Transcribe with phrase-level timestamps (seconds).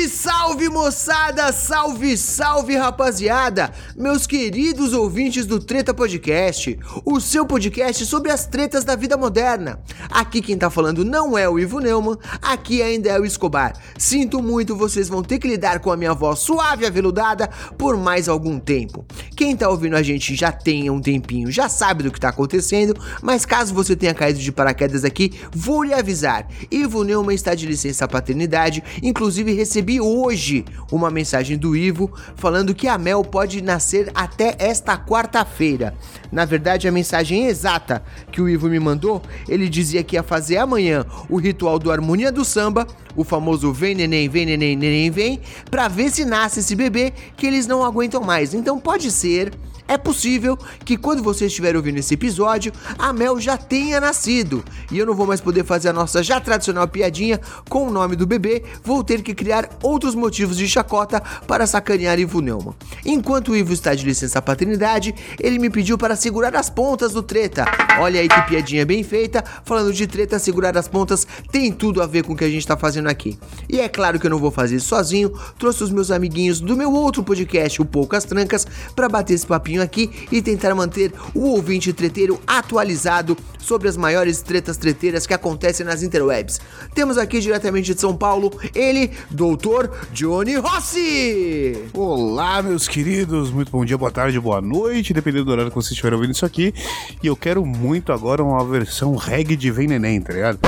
[0.00, 1.52] Salve, salve moçada!
[1.52, 3.72] Salve, salve rapaziada!
[3.96, 9.80] Meus queridos ouvintes do Treta Podcast, o seu podcast sobre as tretas da vida moderna.
[10.10, 13.74] Aqui quem tá falando não é o Ivo Neumann, aqui ainda é o Escobar.
[13.98, 17.96] Sinto muito, vocês vão ter que lidar com a minha voz suave e aveludada por
[17.96, 19.04] mais algum tempo.
[19.36, 22.94] Quem tá ouvindo a gente já tem um tempinho, já sabe do que tá acontecendo,
[23.22, 26.46] mas caso você tenha caído de paraquedas aqui, vou lhe avisar.
[26.70, 32.86] Ivo Neumann está de licença paternidade, inclusive recebi hoje uma mensagem do Ivo falando que
[32.86, 35.94] a Mel pode nascer até esta quarta-feira.
[36.30, 40.58] Na verdade, a mensagem exata que o Ivo me mandou, ele dizia que ia fazer
[40.58, 45.40] amanhã o ritual do Harmonia do Samba, o famoso vem neném, vem neném, neném vem,
[45.70, 48.52] pra ver se nasce esse bebê que eles não aguentam mais.
[48.52, 49.52] Então pode ser
[49.90, 54.64] é possível que quando você estiver ouvindo esse episódio, a Mel já tenha nascido.
[54.88, 58.14] E eu não vou mais poder fazer a nossa já tradicional piadinha com o nome
[58.14, 62.76] do bebê, vou ter que criar outros motivos de chacota para sacanear Ivo Neumann.
[63.04, 67.22] Enquanto o Ivo está de licença paternidade, ele me pediu para segurar as pontas do
[67.22, 67.64] treta.
[67.98, 72.06] Olha aí que piadinha bem feita, falando de treta, segurar as pontas tem tudo a
[72.06, 73.36] ver com o que a gente está fazendo aqui.
[73.68, 76.76] E é claro que eu não vou fazer isso sozinho, trouxe os meus amiguinhos do
[76.76, 81.50] meu outro podcast, o Poucas Trancas, para bater esse papinho aqui e tentar manter o
[81.50, 86.60] ouvinte treteiro atualizado sobre as maiores tretas treteiras que acontecem nas interwebs.
[86.94, 91.84] Temos aqui diretamente de São Paulo ele, Doutor Johnny Rossi.
[91.92, 95.92] Olá, meus queridos, muito bom dia, boa tarde, boa noite, dependendo do horário que vocês
[95.92, 96.72] estiverem ouvindo isso aqui.
[97.22, 100.58] E eu quero muito agora uma versão reggae de Vem Neném, tá ligado?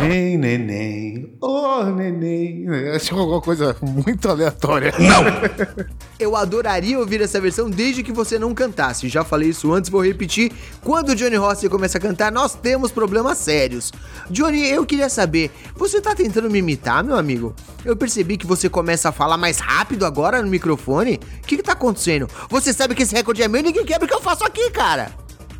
[0.00, 2.66] Vem Neném, oh Neném.
[2.94, 4.92] Essa é alguma coisa muito aleatória.
[4.98, 5.84] Não!
[6.18, 9.08] Eu adoraria ouvir essa versão desde que você não cantasse.
[9.08, 10.50] Já falei isso antes, vou repetir.
[10.82, 13.92] Quando Johnny Rossi começa a cantar, nós temos problemas sérios.
[14.28, 17.54] Johnny, eu queria saber, você tá tentando me imitar, meu amigo?
[17.84, 21.20] Eu percebi que você começa a falar mais rápido agora no microfone.
[21.42, 22.28] O que, que tá acontecendo?
[22.50, 24.70] Você sabe que esse recorde é meu e ninguém quebra o que eu faço aqui,
[24.70, 25.12] cara.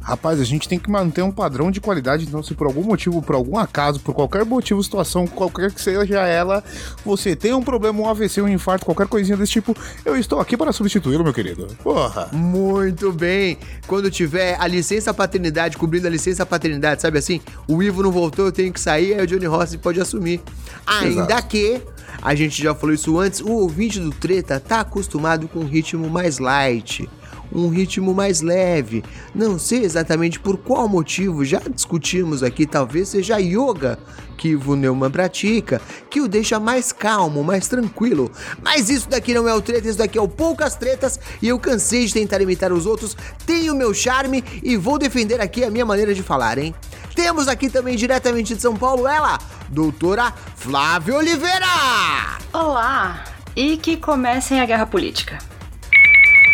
[0.05, 3.23] Rapaz, a gente tem que manter um padrão de qualidade, então se por algum motivo,
[3.23, 6.63] por algum acaso, por qualquer motivo, situação, qualquer que seja ela,
[7.03, 10.59] você tem um problema, um AVC, um infarto, qualquer coisinha desse tipo, eu estou aqui
[10.59, 11.67] para substituí-lo, meu querido.
[11.83, 12.29] Porra.
[12.33, 13.57] Muito bem.
[13.87, 17.41] Quando tiver a licença paternidade, cobrindo a licença paternidade, sabe assim?
[17.67, 20.43] O Ivo não voltou, eu tenho que sair, aí o Johnny Rossi pode assumir.
[20.87, 21.49] Ainda Exato.
[21.49, 21.81] que,
[22.21, 26.11] a gente já falou isso antes, o ouvinte do Treta tá acostumado com um ritmo
[26.11, 27.09] mais light.
[27.53, 29.05] Um ritmo mais leve.
[29.35, 33.99] Não sei exatamente por qual motivo, já discutimos aqui, talvez seja yoga
[34.37, 38.31] que Ivo Neumann pratica, que o deixa mais calmo, mais tranquilo.
[38.63, 41.59] Mas isso daqui não é o treta, isso daqui é o poucas tretas e eu
[41.59, 43.17] cansei de tentar imitar os outros,
[43.47, 46.75] tenho meu charme e vou defender aqui a minha maneira de falar, hein?
[47.15, 49.39] Temos aqui também diretamente de São Paulo ela,
[49.69, 51.67] doutora Flávia Oliveira!
[52.53, 53.25] Olá!
[53.57, 55.39] E que comecem a guerra política.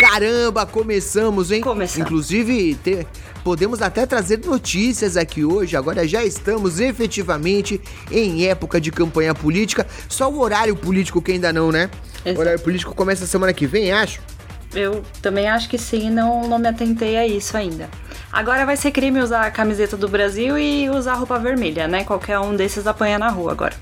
[0.00, 1.60] Caramba, começamos, hein?
[1.60, 2.06] Começamos.
[2.06, 3.06] Inclusive, te-
[3.44, 5.76] podemos até trazer notícias aqui hoje.
[5.76, 7.78] Agora já estamos efetivamente
[8.10, 9.86] em época de campanha política.
[10.08, 11.90] Só o horário político que ainda não, né?
[12.24, 12.40] O Exato.
[12.40, 14.22] horário político começa semana que vem, acho.
[14.74, 17.90] Eu também acho que sim, não, não me atentei a isso ainda.
[18.32, 22.04] Agora vai ser crime usar a camiseta do Brasil e usar roupa vermelha, né?
[22.04, 23.74] Qualquer um desses apanha na rua agora.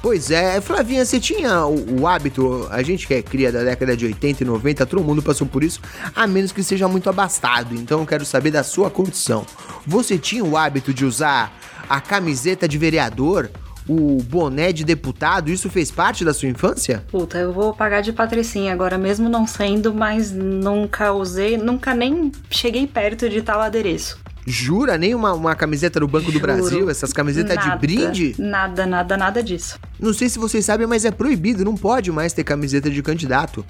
[0.00, 3.96] Pois é, Flavinha, você tinha o, o hábito, a gente que é cria da década
[3.96, 5.80] de 80 e 90, todo mundo passou por isso,
[6.14, 7.74] a menos que seja muito abastado.
[7.74, 9.44] Então eu quero saber da sua condição.
[9.84, 11.52] Você tinha o hábito de usar
[11.88, 13.50] a camiseta de vereador,
[13.88, 17.02] o boné de deputado, isso fez parte da sua infância?
[17.10, 22.30] Puta, eu vou pagar de patricinha agora, mesmo não sendo, mas nunca usei, nunca nem
[22.50, 24.18] cheguei perto de tal adereço.
[24.50, 24.96] Jura?
[24.96, 26.42] Nem uma, uma camiseta do Banco do Juro.
[26.42, 28.34] Brasil, essas camisetas de Nada, brinde?
[28.38, 29.78] Nada, nada, nada disso.
[30.00, 33.64] Não sei se vocês sabem, mas é proibido, não pode mais ter camiseta de candidato.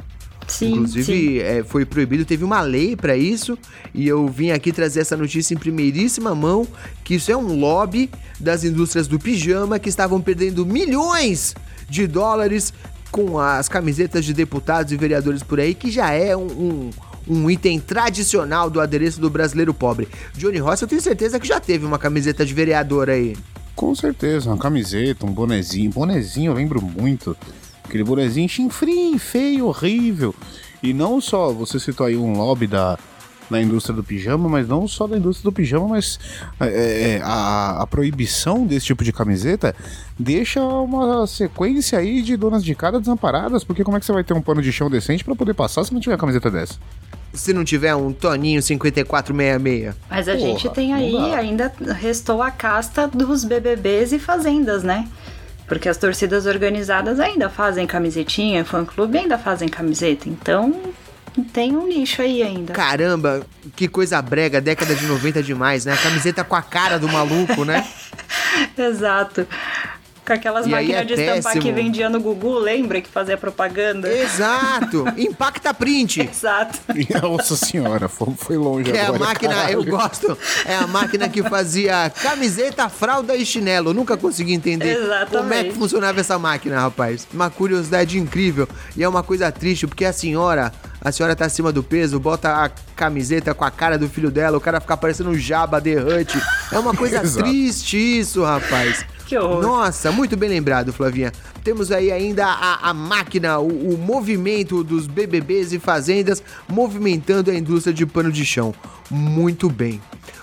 [0.47, 0.73] Sim, sim.
[0.73, 3.59] Inclusive, é, foi proibido, teve uma lei pra isso,
[3.93, 6.67] e eu vim aqui trazer essa notícia em primeiríssima mão,
[7.05, 8.11] que isso é um lobby
[8.41, 11.55] das indústrias do pijama que estavam perdendo milhões
[11.89, 12.73] de dólares
[13.11, 16.91] com as camisetas de deputados e vereadores por aí, que já é um, um,
[17.29, 20.09] um item tradicional do adereço do brasileiro pobre.
[20.35, 23.37] Johnny Ross, eu tenho certeza que já teve uma camiseta de vereador aí.
[23.75, 25.91] Com certeza, uma camiseta, um bonezinho.
[25.91, 27.37] Bonezinho eu lembro muito.
[27.85, 30.35] Aquele bonezinho chinfrim, feio, horrível.
[30.83, 32.99] E não só, você citou aí um lobby da,
[33.51, 36.19] na indústria do pijama, mas não só da indústria do pijama, mas
[36.61, 36.67] é,
[37.17, 39.75] é, a, a proibição desse tipo de camiseta
[40.19, 44.25] deixa uma sequência aí de donas de casa desamparadas, porque como é que você vai
[44.25, 46.75] ter um pano de chão decente para poder passar se não tiver camiseta dessa?
[47.33, 49.95] Se não tiver um Toninho 5466.
[50.11, 55.07] Mas a Porra, gente tem aí, ainda restou a casta dos BBBs e fazendas, né?
[55.67, 60.27] Porque as torcidas organizadas ainda fazem camisetinha, fã-clube ainda fazem camiseta.
[60.29, 60.75] Então,
[61.53, 62.73] tem um nicho aí ainda.
[62.73, 63.43] Caramba,
[63.77, 65.93] que coisa brega, década de 90 demais, né?
[65.93, 67.87] A camiseta com a cara do maluco, né?
[68.77, 69.47] Exato.
[70.29, 71.75] Com aquelas E aí máquinas é de estampar que péssimo.
[71.75, 74.07] vendia no Gugu, lembra que fazia propaganda?
[74.13, 75.07] Exato!
[75.17, 76.21] Impacta print!
[76.21, 76.79] Exato.
[77.23, 79.19] Nossa senhora, foi, longe É a agora.
[79.21, 79.73] máquina, caralho.
[79.73, 80.37] eu gosto.
[80.67, 83.89] É a máquina que fazia camiseta, fralda e chinelo.
[83.91, 85.31] Eu nunca consegui entender Exatamente.
[85.39, 87.27] como é que funcionava essa máquina, rapaz.
[87.33, 88.69] Uma curiosidade incrível.
[88.95, 90.71] E é uma coisa triste, porque a senhora,
[91.01, 94.59] a senhora tá acima do peso, bota a camiseta com a cara do filho dela,
[94.59, 96.39] o cara fica parecendo um Jabba The Hutt.
[96.71, 99.07] É uma coisa triste isso, rapaz.
[99.29, 99.61] Que horror.
[99.61, 101.31] Nossa, muito bem lembrado, Flavinha.
[101.63, 107.55] Temos aí ainda a, a máquina, o, o movimento dos BBBs e fazendas movimentando a
[107.55, 108.75] indústria de pano de chão.
[109.11, 110.01] Muito bem.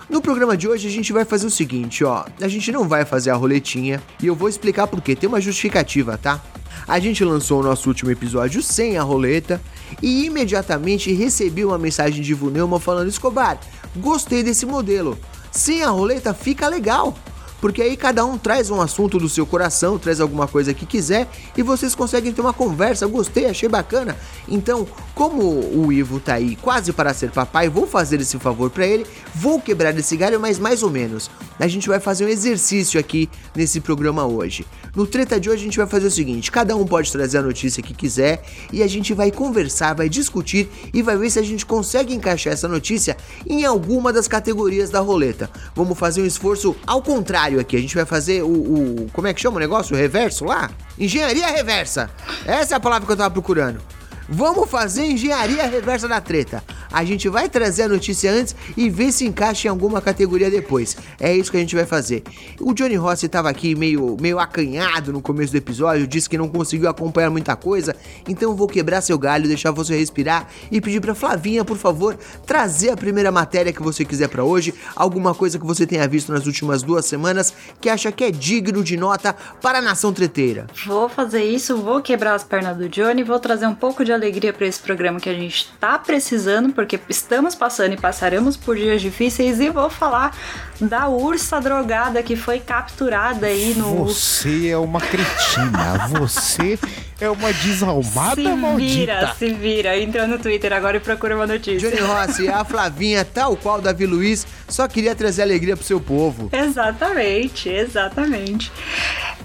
[0.07, 2.25] No programa de hoje a gente vai fazer o seguinte, ó.
[2.39, 5.15] A gente não vai fazer a roletinha e eu vou explicar por quê.
[5.15, 6.39] Tem uma justificativa, tá?
[6.87, 9.59] A gente lançou o nosso último episódio sem a roleta
[9.99, 13.59] e imediatamente recebi uma mensagem de Vuneuma falando: Escobar,
[13.95, 15.17] gostei desse modelo.
[15.51, 17.17] Sem a roleta fica legal.
[17.65, 21.27] Porque aí cada um traz um assunto do seu coração, traz alguma coisa que quiser
[21.57, 23.07] e vocês conseguem ter uma conversa.
[23.07, 24.15] Gostei, achei bacana.
[24.47, 28.85] Então, como o Ivo tá aí quase para ser papai, vou fazer esse favor para
[28.85, 29.03] ele,
[29.33, 31.31] vou quebrar esse galho, mas mais ou menos.
[31.57, 34.63] A gente vai fazer um exercício aqui nesse programa hoje.
[34.95, 37.41] No treta de hoje a gente vai fazer o seguinte: cada um pode trazer a
[37.41, 41.43] notícia que quiser e a gente vai conversar, vai discutir e vai ver se a
[41.43, 43.17] gente consegue encaixar essa notícia
[43.47, 45.49] em alguma das categorias da roleta.
[45.73, 47.75] Vamos fazer um esforço ao contrário aqui.
[47.77, 49.95] A gente vai fazer o, o- como é que chama o negócio?
[49.95, 50.69] O reverso lá?
[50.97, 52.09] Engenharia reversa.
[52.45, 53.79] Essa é a palavra que eu tava procurando.
[54.27, 56.63] Vamos fazer engenharia reversa da treta.
[56.95, 60.95] A gente vai trazer a notícia antes e ver se encaixa em alguma categoria depois.
[61.19, 62.23] É isso que a gente vai fazer.
[62.57, 66.47] O Johnny Rossi tava aqui meio, meio acanhado no começo do episódio, disse que não
[66.47, 67.93] conseguiu acompanhar muita coisa,
[68.25, 72.17] então eu vou quebrar seu galho, deixar você respirar e pedir pra Flavinha, por favor,
[72.45, 76.31] trazer a primeira matéria que você quiser pra hoje, alguma coisa que você tenha visto
[76.31, 80.67] nas últimas duas semanas que acha que é digno de nota para a nação treteira.
[80.85, 84.53] Vou fazer isso, vou quebrar as pernas do Johnny, vou trazer um pouco de alegria
[84.53, 89.01] pra esse programa que a gente tá precisando, porque estamos passando e passaremos por dias
[89.01, 90.35] difíceis e vou falar
[90.79, 96.07] da ursa drogada que foi capturada aí no Você é uma cretina.
[96.09, 96.77] Você
[97.19, 98.95] é uma desalmada se maldita.
[98.95, 99.97] vira, se vira.
[99.97, 101.89] Entra no Twitter agora e procura uma notícia.
[101.89, 106.49] Johnny Rossi, a Flavinha, tal qual Davi Luiz, só queria trazer alegria pro seu povo.
[106.51, 108.71] Exatamente, exatamente.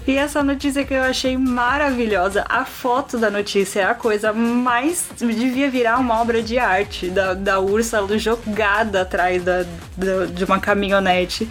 [0.07, 5.07] E essa notícia que eu achei maravilhosa, a foto da notícia é a coisa mais.
[5.35, 9.63] devia virar uma obra de arte da, da ursa jogada atrás da,
[9.95, 11.47] da- de uma caminhonete.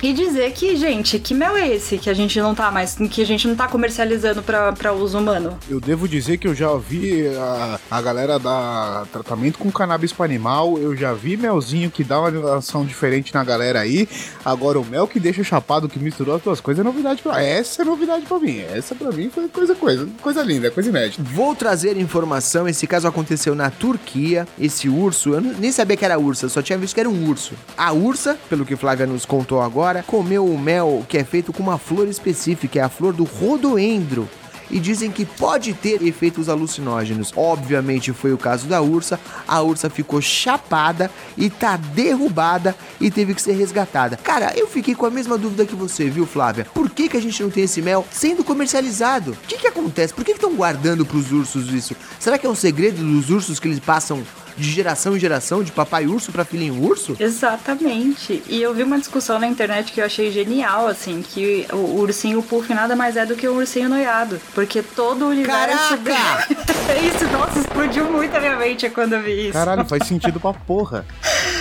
[0.00, 2.94] E dizer que, gente, que mel é esse que a gente não tá mais.
[2.94, 5.58] que a gente não tá comercializando pra, pra uso humano?
[5.68, 10.24] Eu devo dizer que eu já vi a, a galera dar tratamento com cannabis para
[10.24, 14.08] animal, eu já vi melzinho que dá uma ação diferente na galera aí.
[14.44, 17.82] Agora o mel que deixa chapado, que misturou as duas coisas é novidade pra Essa
[17.82, 18.60] é novidade pra mim.
[18.60, 21.22] Essa pra mim foi coisa, coisa, coisa linda, coisa inédita.
[21.24, 26.18] Vou trazer informação, esse caso aconteceu na Turquia, esse urso, eu nem sabia que era
[26.18, 27.54] ursa, eu só tinha visto que era um urso.
[27.76, 31.62] A ursa, pelo que Flávia nos contou agora, comeu o mel que é feito com
[31.62, 34.28] uma flor específica, é a flor do rodoendro.
[34.70, 37.32] E dizem que pode ter efeitos alucinógenos.
[37.34, 39.18] Obviamente foi o caso da ursa.
[39.46, 44.18] A ursa ficou chapada e tá derrubada e teve que ser resgatada.
[44.18, 46.66] Cara, eu fiquei com a mesma dúvida que você, viu, Flávia?
[46.74, 49.30] Por que, que a gente não tem esse mel sendo comercializado?
[49.32, 50.12] O que, que acontece?
[50.12, 51.96] Por que estão guardando pros ursos isso?
[52.20, 54.22] Será que é um segredo dos ursos que eles passam
[54.58, 57.16] de geração em geração, de papai urso pra filhinho urso?
[57.18, 58.42] Exatamente.
[58.48, 62.42] E eu vi uma discussão na internet que eu achei genial, assim, que o ursinho
[62.42, 64.40] puff nada mais é do que o ursinho noiado.
[64.54, 65.98] Porque todo o universo.
[65.98, 66.46] Caraca!
[67.02, 69.52] isso, nossa, explodiu muito a minha mente quando eu vi isso.
[69.52, 71.04] Caralho, faz sentido pra porra.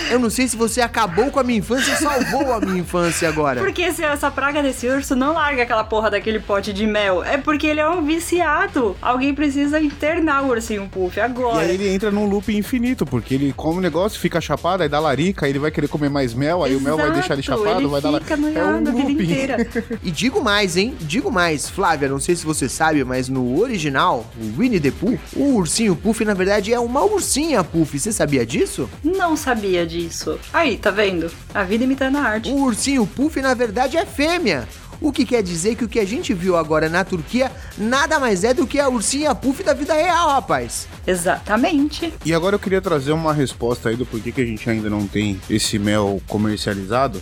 [0.09, 3.27] Eu não sei se você acabou com a minha infância ou salvou a minha infância
[3.27, 3.59] agora.
[3.59, 7.37] Porque se essa praga desse urso não larga aquela porra daquele pote de mel, é
[7.37, 8.95] porque ele é um viciado.
[9.01, 11.59] Alguém precisa internar o ursinho Puff E agora.
[11.59, 14.99] aí ele entra num loop infinito, porque ele come o negócio, fica chapado, aí dá
[14.99, 17.59] larica, aí ele vai querer comer mais mel, aí o mel vai deixar ele Exato,
[17.63, 18.59] chapado, ele vai dar fica larica.
[18.59, 19.23] É um looping.
[19.23, 19.57] inteira.
[20.03, 20.95] E digo mais, hein?
[21.01, 21.69] Digo mais.
[21.69, 25.95] Flávia, não sei se você sabe, mas no original, o Winnie the Pooh, o ursinho
[25.95, 27.97] Puff, na verdade, é uma ursinha Puff.
[27.99, 28.89] Você sabia disso?
[29.03, 30.39] Não sabia disso.
[30.53, 31.29] Aí, tá vendo?
[31.53, 32.49] A vida imitando a arte.
[32.49, 34.67] O ursinho Puff, na verdade, é fêmea.
[34.99, 38.43] O que quer dizer que o que a gente viu agora na Turquia nada mais
[38.43, 40.87] é do que a ursinha Puff da vida real, rapaz.
[41.05, 42.13] Exatamente.
[42.25, 45.07] E agora eu queria trazer uma resposta aí do porquê que a gente ainda não
[45.07, 47.21] tem esse mel comercializado.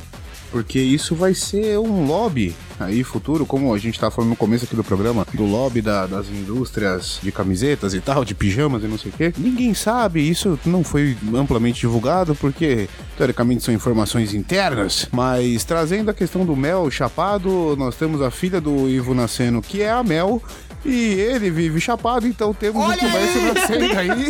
[0.56, 4.64] Porque isso vai ser um lobby aí futuro, como a gente tá falando no começo
[4.64, 8.88] aqui do programa, do lobby da- das indústrias de camisetas e tal, de pijamas e
[8.88, 9.34] não sei o quê.
[9.38, 15.10] Ninguém sabe, isso não foi amplamente divulgado, porque teoricamente são informações internas.
[15.12, 19.82] Mas trazendo a questão do mel chapado, nós temos a filha do Ivo Nasceno, que
[19.82, 20.42] é a Mel,
[20.86, 23.54] e ele vive chapado, então temos Olha comércio aí!
[23.54, 24.30] nascendo aí.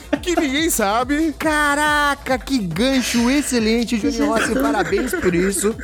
[0.22, 1.32] Que ninguém sabe.
[1.38, 4.54] Caraca, que gancho excelente, Johnny Rossi.
[4.54, 5.74] Parabéns por isso.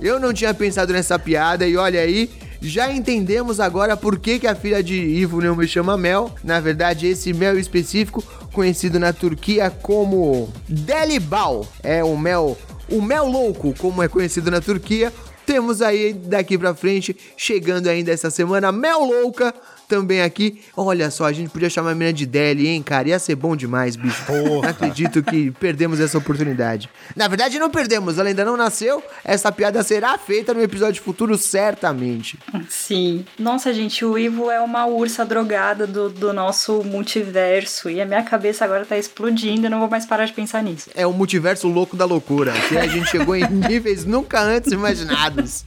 [0.00, 2.30] Eu não tinha pensado nessa piada e olha aí.
[2.62, 6.34] Já entendemos agora por que, que a filha de Ivo não me chama Mel.
[6.44, 12.58] Na verdade, esse mel específico, conhecido na Turquia como Delibal, é o mel,
[12.90, 15.10] o mel louco, como é conhecido na Turquia.
[15.46, 19.54] Temos aí daqui pra frente, chegando ainda essa semana, Mel Louca
[19.90, 20.62] também aqui.
[20.76, 23.08] Olha só, a gente podia chamar a menina de Deli, hein, cara?
[23.08, 24.22] Ia ser bom demais, bicho.
[24.30, 26.88] Não acredito que perdemos essa oportunidade.
[27.16, 29.02] Na verdade, não perdemos, ela ainda não nasceu.
[29.24, 32.38] Essa piada será feita no episódio futuro, certamente.
[32.68, 33.24] Sim.
[33.36, 37.90] Nossa, gente, o Ivo é uma ursa drogada do, do nosso multiverso.
[37.90, 39.66] E a minha cabeça agora tá explodindo.
[39.66, 40.88] Eu não vou mais parar de pensar nisso.
[40.94, 45.64] É o multiverso louco da loucura, que a gente chegou em níveis nunca antes imaginados.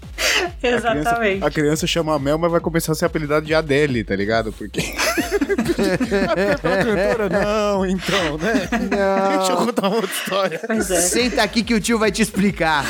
[0.61, 1.43] Exatamente.
[1.43, 4.51] A criança chama a Mel, mas vai começar a ser apelidada de Adele, tá ligado?
[4.53, 4.79] Porque.
[6.53, 8.67] a cantora, não, então, né?
[9.37, 10.61] Deixa eu contar uma outra história.
[10.65, 11.01] Pois é.
[11.01, 12.85] Senta aqui que o tio vai te explicar.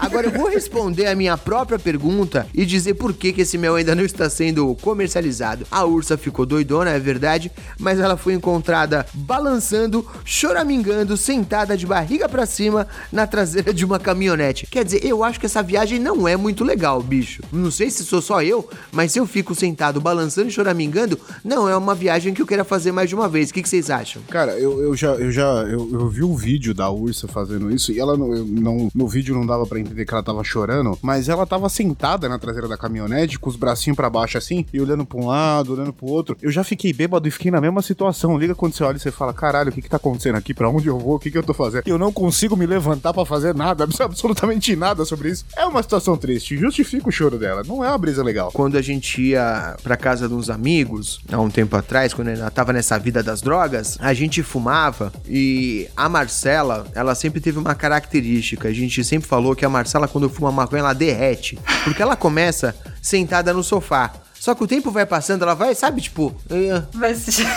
[0.00, 3.74] Agora eu vou responder a minha própria pergunta e dizer por que, que esse mel
[3.74, 5.66] ainda não está sendo comercializado.
[5.70, 12.28] A ursa ficou doidona, é verdade, mas ela foi encontrada balançando, choramingando, sentada de barriga
[12.28, 14.66] pra cima na traseira de uma caminhonete.
[14.66, 17.42] Quer dizer, eu acho que essa viagem não é muito legal, bicho.
[17.52, 21.68] Não sei se sou só eu, mas se eu fico sentado balançando e choramingando, não
[21.68, 23.50] é uma viagem que eu queira fazer mais de uma vez.
[23.50, 24.20] O que, que vocês acham?
[24.28, 27.92] Cara, eu, eu já, eu já eu, eu vi o vídeo da ursa fazendo isso
[27.92, 31.28] e ela não, não- no vídeo não dava pra entender que ela tava chorando, mas
[31.28, 35.06] ela tava sentada na traseira da caminhonete com os bracinhos pra baixo assim e olhando
[35.06, 36.36] pra um lado, olhando pro outro.
[36.42, 38.36] Eu já fiquei bêbado e fiquei na mesma situação.
[38.36, 40.52] Liga quando você olha e você fala: caralho, o que que tá acontecendo aqui?
[40.52, 41.16] Pra onde eu vou?
[41.16, 41.82] O que que eu tô fazendo?
[41.86, 45.44] Eu não consigo me levantar pra fazer nada, absolutamente nada sobre isso.
[45.56, 47.62] É uma situação triste, justifica o choro dela.
[47.66, 48.50] Não é uma brisa legal.
[48.52, 52.50] quando a gente ia pra casa de uns amigos, há um tempo atrás, quando ela
[52.50, 57.74] tava nessa vida das drogas, a gente fumava e a Marcela, ela sempre teve uma
[57.74, 58.68] característica.
[58.68, 61.58] A gente sempre falou que a Marcela, quando fuma maconha, ela derrete.
[61.84, 64.12] Porque ela começa sentada no sofá.
[64.38, 66.34] Só que o tempo vai passando, ela vai, sabe, tipo.
[66.48, 67.44] eh, Vai se...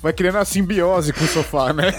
[0.00, 1.92] Vai criando a simbiose com o sofá, né?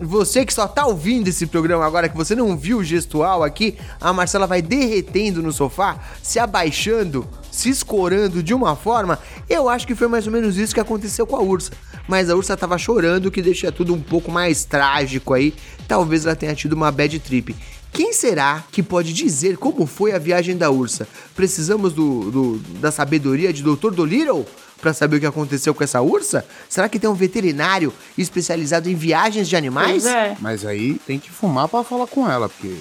[0.00, 3.76] Você que só tá ouvindo esse programa agora, que você não viu o gestual aqui,
[4.00, 9.18] a Marcela vai derretendo no sofá, se abaixando, se escorando de uma forma.
[9.48, 11.72] Eu acho que foi mais ou menos isso que aconteceu com a ursa.
[12.06, 15.54] Mas a ursa tava chorando, o que deixa tudo um pouco mais trágico aí.
[15.88, 17.56] Talvez ela tenha tido uma bad trip.
[17.92, 21.08] Quem será que pode dizer como foi a viagem da ursa?
[21.34, 23.90] Precisamos do, do- da sabedoria de Dr.
[23.92, 24.44] Dolittle?
[24.80, 26.44] Pra saber o que aconteceu com essa ursa?
[26.68, 30.02] Será que tem um veterinário especializado em viagens de animais?
[30.02, 30.36] Pois é.
[30.40, 32.74] Mas aí tem que fumar pra falar com ela, porque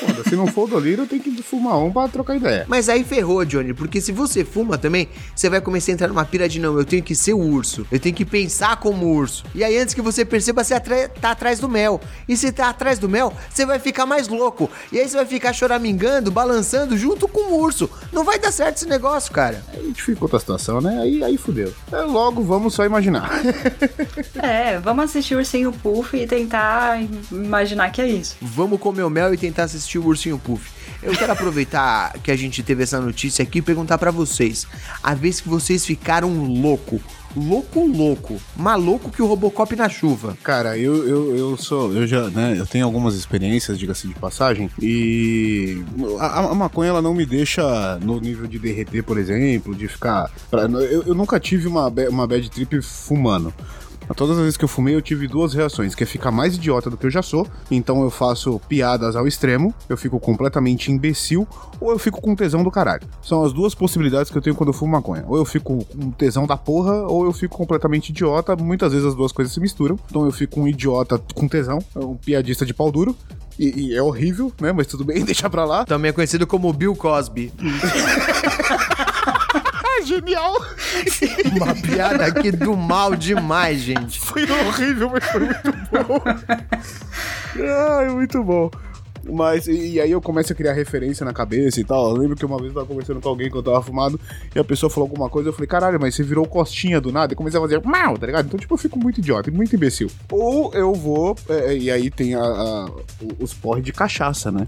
[0.00, 2.64] foda, se não for o Doliro, tem que fumar um pra trocar ideia.
[2.68, 6.24] Mas aí ferrou, Johnny, porque se você fuma também, você vai começar a entrar numa
[6.24, 9.44] pira de não, eu tenho que ser o urso, eu tenho que pensar como urso.
[9.54, 12.00] E aí antes que você perceba, você atra- tá atrás do mel.
[12.28, 14.70] E se tá atrás do mel, você vai ficar mais louco.
[14.92, 17.90] E aí você vai ficar choramingando, balançando junto com o urso.
[18.12, 19.62] Não vai dar certo esse negócio, cara.
[19.72, 20.98] Aí dificulta a situação, né?
[21.02, 21.72] Aí, aí fudeu.
[21.90, 23.30] É, logo, vamos só imaginar.
[24.42, 28.36] É, vamos assistir Ursinho Puff e tentar imaginar que é isso.
[28.40, 30.70] Vamos comer o mel e tentar assistir o Ursinho Puff.
[31.02, 34.66] Eu quero aproveitar que a gente teve essa notícia aqui e perguntar pra vocês.
[35.02, 37.00] A vez que vocês ficaram louco,
[37.36, 40.36] louco, louco, maluco que o Robocop na chuva.
[40.42, 41.92] Cara, eu, eu, eu sou.
[41.92, 42.54] Eu já, né?
[42.58, 44.70] Eu tenho algumas experiências, diga-se de passagem.
[44.80, 45.82] E
[46.18, 50.30] a, a maconha ela não me deixa no nível de derreter, por exemplo, de ficar.
[50.50, 53.52] pra- eu, eu nunca tive uma, uma bad trip fumando.
[54.16, 56.90] Todas as vezes que eu fumei, eu tive duas reações, que é ficar mais idiota
[56.90, 61.46] do que eu já sou, então eu faço piadas ao extremo, eu fico completamente imbecil,
[61.80, 63.02] ou eu fico com tesão do caralho.
[63.22, 65.24] São as duas possibilidades que eu tenho quando eu fumo maconha.
[65.26, 68.54] Ou eu fico com tesão da porra, ou eu fico completamente idiota.
[68.56, 69.98] Muitas vezes as duas coisas se misturam.
[70.08, 73.16] Então eu fico um idiota com tesão, um piadista de pau duro.
[73.58, 74.72] E, e é horrível, né?
[74.72, 75.84] Mas tudo bem, deixa pra lá.
[75.84, 77.52] Também é conhecido como Bill Cosby.
[80.02, 80.54] É genial!
[81.56, 84.18] Uma piada aqui do mal demais, gente.
[84.20, 85.72] Foi horrível, mas foi muito
[86.08, 86.20] bom.
[87.98, 88.70] Ai, muito bom.
[89.24, 92.08] Mas, e, e aí eu começo a criar referência na cabeça e tal.
[92.10, 94.18] Eu lembro que uma vez eu tava conversando com alguém que eu tava fumado
[94.52, 95.48] e a pessoa falou alguma coisa.
[95.48, 98.26] Eu falei, caralho, mas você virou costinha do nada e comecei a fazer mal, tá
[98.26, 98.46] ligado?
[98.46, 100.10] Então, tipo, eu fico muito idiota, muito imbecil.
[100.28, 102.90] Ou eu vou, é, e aí tem a, a-
[103.38, 104.66] os porre de cachaça, né?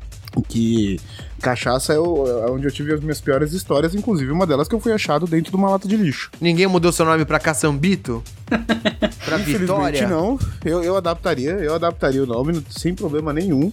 [0.49, 1.01] Que
[1.45, 4.75] cachaça é, o- é onde eu tive as minhas piores histórias, inclusive uma delas que
[4.75, 6.31] eu fui achado dentro de uma lata de lixo.
[6.41, 8.23] Ninguém mudou seu nome pra Caçambito?
[9.25, 10.09] pra Infelizmente Vitória?
[10.09, 10.39] não.
[10.65, 13.71] Eu, eu adaptaria, eu adaptaria o nome sem problema nenhum.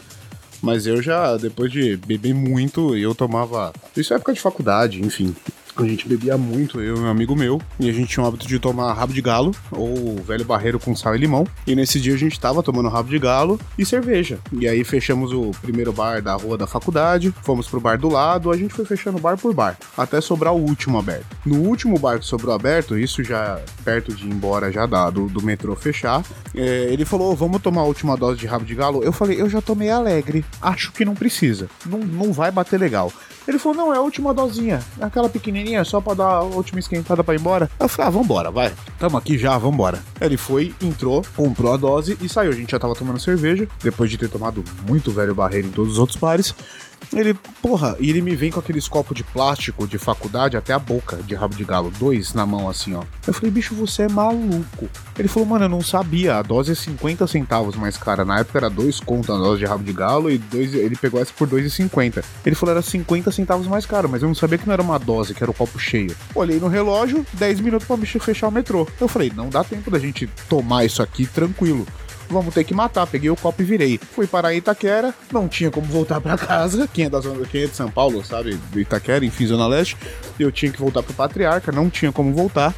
[0.61, 3.73] Mas eu já, depois de beber muito, eu tomava.
[3.97, 5.35] Isso é época de faculdade, enfim.
[5.75, 8.47] A gente bebia muito, eu e um amigo meu, e a gente tinha o hábito
[8.47, 11.47] de tomar rabo de galo, ou velho barreiro com sal e limão.
[11.65, 14.39] E nesse dia a gente tava tomando rabo de galo e cerveja.
[14.51, 18.51] E aí fechamos o primeiro bar da rua da faculdade, fomos pro bar do lado,
[18.51, 21.25] a gente foi fechando bar por bar, até sobrar o último aberto.
[21.45, 25.27] No último bar que sobrou aberto, isso já perto de ir embora já da, do,
[25.27, 26.23] do metrô fechar,
[26.53, 29.03] é, ele falou, vamos tomar a última dose de rabo de galo?
[29.03, 33.11] Eu falei, eu já tomei alegre, acho que não precisa, não, não vai bater legal.
[33.47, 37.23] Ele falou, não, é a última dosinha, aquela pequenininha, só pra dar a última esquentada
[37.23, 37.69] pra ir embora.
[37.79, 38.71] Eu falei, ah, vambora, vai.
[38.99, 39.99] Tamo aqui já, vambora.
[40.19, 42.51] Ele foi, entrou, comprou a dose e saiu.
[42.51, 45.93] A gente já tava tomando cerveja, depois de ter tomado muito velho barreiro em todos
[45.93, 46.53] os outros bares.
[47.13, 50.79] Ele, porra, e ele me vem com aqueles copos de plástico de faculdade até a
[50.79, 53.03] boca de rabo de galo, dois na mão assim, ó.
[53.27, 54.89] Eu falei, bicho, você é maluco.
[55.17, 58.23] Ele falou, mano, eu não sabia, a dose é 50 centavos mais cara.
[58.23, 61.21] Na época era dois conto a dose de rabo de galo e dois, ele pegou
[61.21, 62.23] essa por 2,50.
[62.45, 64.97] Ele falou, era 50 centavos mais caro, mas eu não sabia que não era uma
[64.97, 66.15] dose, que era o copo cheio.
[66.33, 68.87] Olhei no relógio, 10 minutos pra bicho fechar o metrô.
[68.99, 71.85] Eu falei, não dá tempo da gente tomar isso aqui tranquilo
[72.31, 73.05] vamos ter que matar.
[73.07, 73.97] Peguei o copo e virei.
[73.97, 76.87] Fui parar em Itaquera, não tinha como voltar pra casa.
[76.91, 78.57] Quem é da zona, quem é de São Paulo, sabe?
[78.75, 79.97] Itaquera, enfim, Zona Leste.
[80.39, 82.73] Eu tinha que voltar pro Patriarca, não tinha como voltar.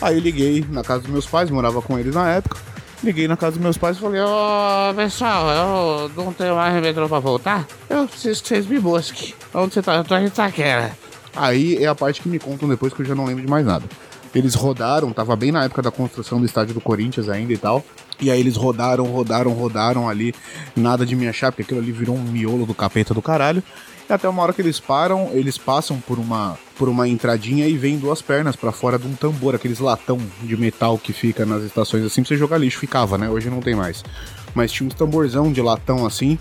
[0.00, 2.58] Aí liguei na casa dos meus pais, morava com eles na época.
[3.02, 7.08] Liguei na casa dos meus pais e falei, ô pessoal, eu não tenho mais metrô
[7.08, 7.66] pra voltar.
[7.88, 9.34] Eu preciso que vocês me busquem.
[9.54, 9.96] Onde você tá?
[9.96, 10.96] Eu tô em Itaquera.
[11.34, 13.64] Aí é a parte que me contam depois que eu já não lembro de mais
[13.64, 13.84] nada.
[14.34, 17.84] Eles rodaram, tava bem na época da construção do estádio do Corinthians ainda e tal.
[18.20, 20.34] E aí eles rodaram, rodaram, rodaram ali,
[20.74, 23.62] nada de me achar, porque aquilo ali virou um miolo do capeta do caralho.
[24.08, 27.76] E até uma hora que eles param, eles passam por uma, por uma entradinha e
[27.76, 31.62] vêm duas pernas pra fora de um tambor, aqueles latão de metal que fica nas
[31.64, 32.78] estações assim pra você jogar lixo.
[32.78, 33.28] Ficava, né?
[33.28, 34.04] Hoje não tem mais.
[34.54, 36.38] Mas tinha um tamborzão de latão assim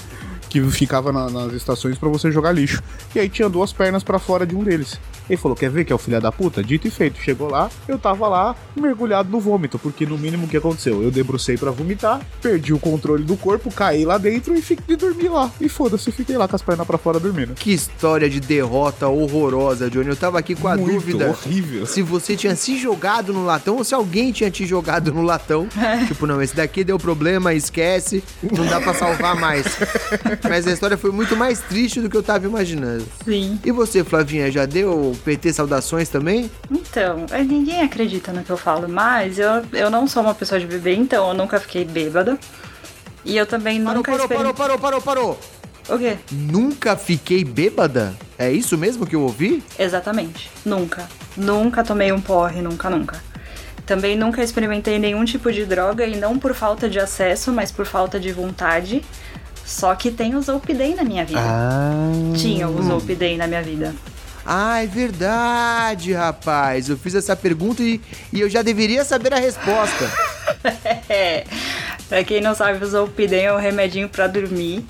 [0.48, 2.82] que ficava na- nas estações pra você jogar lixo.
[3.16, 5.00] E aí tinha duas pernas pra fora de um deles.
[5.30, 6.64] Ele falou: Quer ver que é o filho da puta?
[6.64, 7.20] Dito e feito.
[7.20, 11.02] Chegou lá, eu tava lá mergulhado no vômito, porque no mínimo o que aconteceu?
[11.02, 15.30] Eu debrucei pra vomitar, perdi o controle do corpo, caí lá dentro e fiquei dormir
[15.30, 15.50] lá.
[15.60, 17.54] E foda-se, fiquei lá com as pernas pra fora dormindo.
[17.56, 20.10] Que história de derrota horrorosa, Johnny.
[20.10, 21.86] Eu tava aqui com a Muito dúvida horrível.
[21.86, 25.68] se você tinha se jogado no latão ou se alguém tinha te jogado no latão.
[26.08, 28.24] tipo, não, esse daqui deu problema, esquece,
[28.56, 29.66] não dá pra salvar mais.
[30.48, 33.06] Mas a história foi muito mais triste do que eu tava imaginando.
[33.24, 33.60] Sim.
[33.64, 36.50] E você, Flavinha, já deu PT saudações também?
[36.70, 40.60] Então, é, ninguém acredita no que eu falo, mas eu, eu não sou uma pessoa
[40.60, 42.38] de beber, então eu nunca fiquei bêbada.
[43.24, 44.54] E eu também Parou, nunca parou, experimentei.
[44.54, 45.40] parou, parou, parou, parou.
[45.90, 46.18] O quê?
[46.32, 48.14] Nunca fiquei bêbada?
[48.38, 49.64] É isso mesmo que eu ouvi?
[49.78, 50.50] Exatamente.
[50.66, 51.08] Nunca.
[51.38, 53.24] Nunca tomei um porre, nunca, nunca.
[53.86, 57.86] Também nunca experimentei nenhum tipo de droga e não por falta de acesso, mas por
[57.86, 59.04] falta de vontade.
[59.64, 61.40] Só que tem o Zolpidem na minha vida.
[61.42, 62.12] Ah.
[62.36, 63.94] Tinha o Zolpidem na minha vida.
[64.46, 66.88] Ah, é verdade, rapaz.
[66.88, 68.00] Eu fiz essa pergunta e,
[68.32, 70.12] e eu já deveria saber a resposta.
[71.10, 71.44] É.
[72.10, 74.84] Pra quem não sabe, o Zolpidem é um remedinho pra dormir.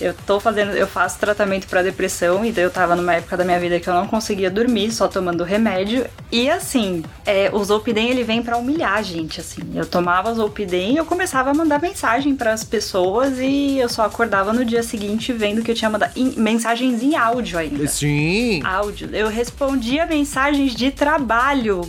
[0.00, 3.44] Eu tô fazendo, eu faço tratamento pra depressão, e daí eu tava numa época da
[3.44, 6.06] minha vida que eu não conseguia dormir, só tomando remédio.
[6.32, 9.60] E assim, é, o Zolpidem ele vem pra humilhar a gente, assim.
[9.74, 14.52] Eu tomava Zolpidem e eu começava a mandar mensagem pras pessoas e eu só acordava
[14.52, 18.62] no dia seguinte vendo que eu tinha mandado em- mensagens em áudio ainda Sim.
[18.64, 19.10] áudio.
[19.12, 21.82] Eu respondia mensagens de trabalho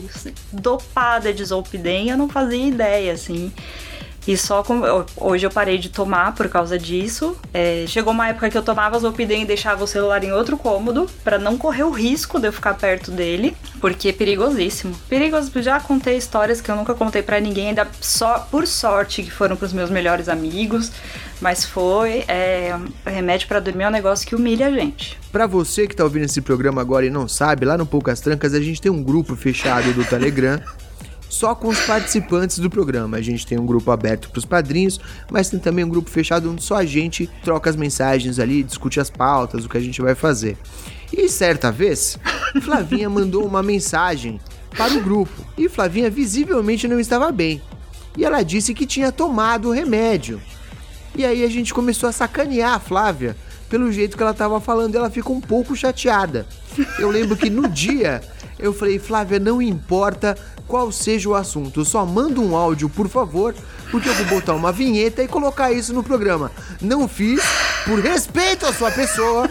[0.52, 3.52] dopada de Zolpidem, eu não fazia ideia, assim.
[4.28, 4.82] E só com,
[5.18, 7.36] hoje eu parei de tomar por causa disso.
[7.54, 11.08] É, chegou uma época que eu tomava Zolpidem e deixava o celular em outro cômodo
[11.24, 14.96] para não correr o risco de eu ficar perto dele, porque é perigosíssimo.
[15.10, 19.32] Perigoso, já contei histórias que eu nunca contei para ninguém, ainda só por sorte que
[19.32, 20.92] foram pros meus melhores amigos,
[21.40, 25.20] mas foi é, remédio para dormir é um negócio que humilha a gente.
[25.32, 28.54] Pra você que tá ouvindo esse programa agora e não sabe, lá no Poucas Trancas
[28.54, 30.62] a gente tem um grupo fechado do Telegram
[31.32, 33.16] só com os participantes do programa.
[33.16, 35.00] A gente tem um grupo aberto para os padrinhos,
[35.32, 39.00] mas tem também um grupo fechado onde só a gente troca as mensagens ali, discute
[39.00, 40.58] as pautas, o que a gente vai fazer.
[41.12, 42.20] E certa vez,
[42.62, 44.42] Flavinha mandou uma mensagem
[44.78, 47.62] para o grupo e Flavinha visivelmente não estava bem.
[48.18, 50.42] E ela disse que tinha tomado o remédio.
[51.16, 53.38] E aí a gente começou a sacanear a Flávia
[53.70, 56.46] pelo jeito que ela estava falando, ela ficou um pouco chateada.
[57.00, 58.22] Eu lembro que no dia
[58.60, 60.38] eu falei, Flávia, não importa
[60.72, 61.84] qual seja o assunto.
[61.84, 63.54] Só manda um áudio, por favor,
[63.92, 66.50] porque eu vou botar uma vinheta e colocar isso no programa.
[66.80, 67.42] Não fiz
[67.86, 69.50] por respeito à sua pessoa.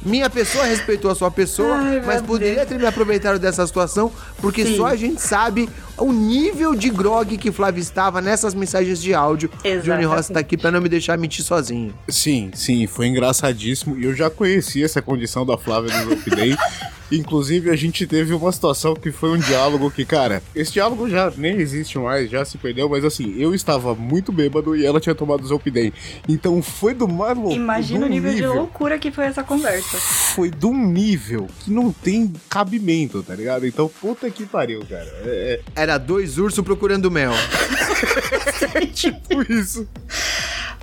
[0.00, 2.68] Minha pessoa respeitou a sua pessoa, Ai, mas poderia Deus.
[2.68, 4.76] ter me aproveitado dessa situação, porque Sim.
[4.76, 5.68] só a gente sabe
[5.98, 9.50] o nível de grog que Flávio estava nessas mensagens de áudio.
[9.62, 10.06] Johnny Exatamente.
[10.06, 11.94] Rossi tá aqui pra não me deixar mentir sozinho.
[12.08, 13.98] Sim, sim, foi engraçadíssimo.
[13.98, 16.56] E eu já conhecia essa condição da Flávia do Zolpidem.
[17.10, 21.32] Inclusive, a gente teve uma situação que foi um diálogo que, cara, esse diálogo já
[21.36, 25.14] nem existe mais, já se perdeu, mas assim, eu estava muito bêbado e ela tinha
[25.14, 25.92] tomado Zolpidem.
[26.28, 27.54] Então foi do mais louco.
[27.54, 29.96] Imagina o nível, de loucura que foi essa conversa.
[29.96, 33.66] Foi de um nível que não tem cabimento, tá ligado?
[33.66, 35.08] Então, puta que pariu, cara.
[35.24, 37.32] É, Era dois ursos procurando mel.
[38.74, 39.88] é tipo isso.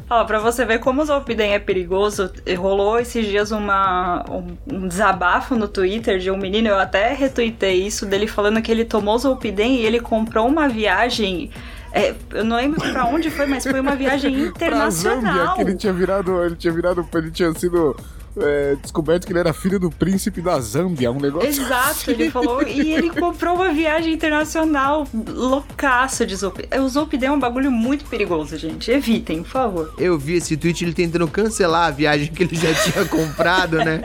[0.09, 4.87] Ó, pra você ver como o Zolpidem é perigoso, rolou esses dias uma, um, um
[4.87, 9.15] desabafo no Twitter de um menino, eu até retuitei isso, dele falando que ele tomou
[9.19, 11.51] Zolpidem e ele comprou uma viagem...
[11.91, 15.55] é, eu não lembro pra onde foi, mas foi uma viagem Pra Zâmbia, internacional.
[15.55, 16.43] que ele tinha virado.
[16.43, 17.07] Ele tinha virado.
[17.13, 17.95] Ele tinha sido.
[18.37, 21.49] É, descoberto que ele era filho do príncipe da Zâmbia, um negócio.
[21.49, 22.61] Exato, ele falou.
[22.63, 26.79] E ele comprou uma viagem internacional loucaça de Zolpidem.
[26.79, 28.91] O Zolpidem é um bagulho muito perigoso, gente.
[28.91, 29.93] Evitem, por favor.
[29.97, 34.01] Eu vi esse tweet ele tentando cancelar a viagem que ele já tinha comprado, né?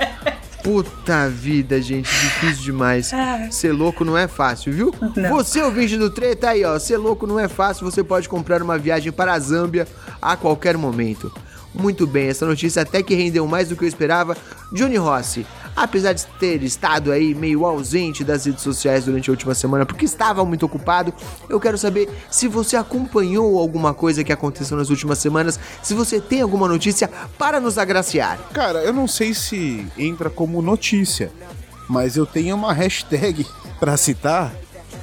[0.62, 3.10] Puta vida, gente, difícil demais.
[3.50, 4.94] Ser louco não é fácil, viu?
[5.16, 5.30] Não.
[5.30, 6.78] Você, ouvinte do Treta, aí, ó.
[6.78, 9.88] Ser louco não é fácil, você pode comprar uma viagem para a Zâmbia
[10.20, 11.32] a qualquer momento.
[11.74, 14.36] Muito bem, essa notícia até que rendeu mais do que eu esperava.
[14.72, 19.54] Johnny Rossi, apesar de ter estado aí meio ausente das redes sociais durante a última
[19.54, 21.14] semana, porque estava muito ocupado,
[21.48, 26.20] eu quero saber se você acompanhou alguma coisa que aconteceu nas últimas semanas, se você
[26.20, 28.38] tem alguma notícia para nos agraciar.
[28.52, 31.30] Cara, eu não sei se entra como notícia,
[31.88, 33.46] mas eu tenho uma hashtag
[33.78, 34.52] pra citar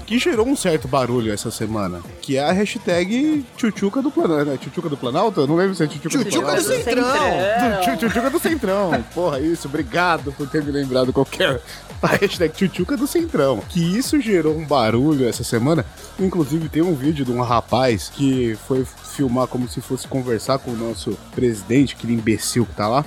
[0.07, 4.45] que gerou um certo barulho essa semana, que é a hashtag Tchutchuca do Planalto.
[4.45, 4.57] Né?
[4.57, 5.41] Tchutchuca do Planalto?
[5.41, 6.61] Eu não lembro se é Tchutchuca do Planalto.
[6.63, 7.03] do Centrão.
[7.03, 9.05] Do Tchutchuca do Centrão.
[9.13, 9.67] Porra, isso.
[9.67, 11.61] Obrigado por ter me lembrado qualquer.
[12.01, 13.61] A hashtag Tchutchuca do Centrão.
[13.69, 15.85] Que isso gerou um barulho essa semana.
[16.19, 20.71] Inclusive, tem um vídeo de um rapaz que foi filmar como se fosse conversar com
[20.71, 23.03] o nosso presidente, aquele imbecil que tá lá.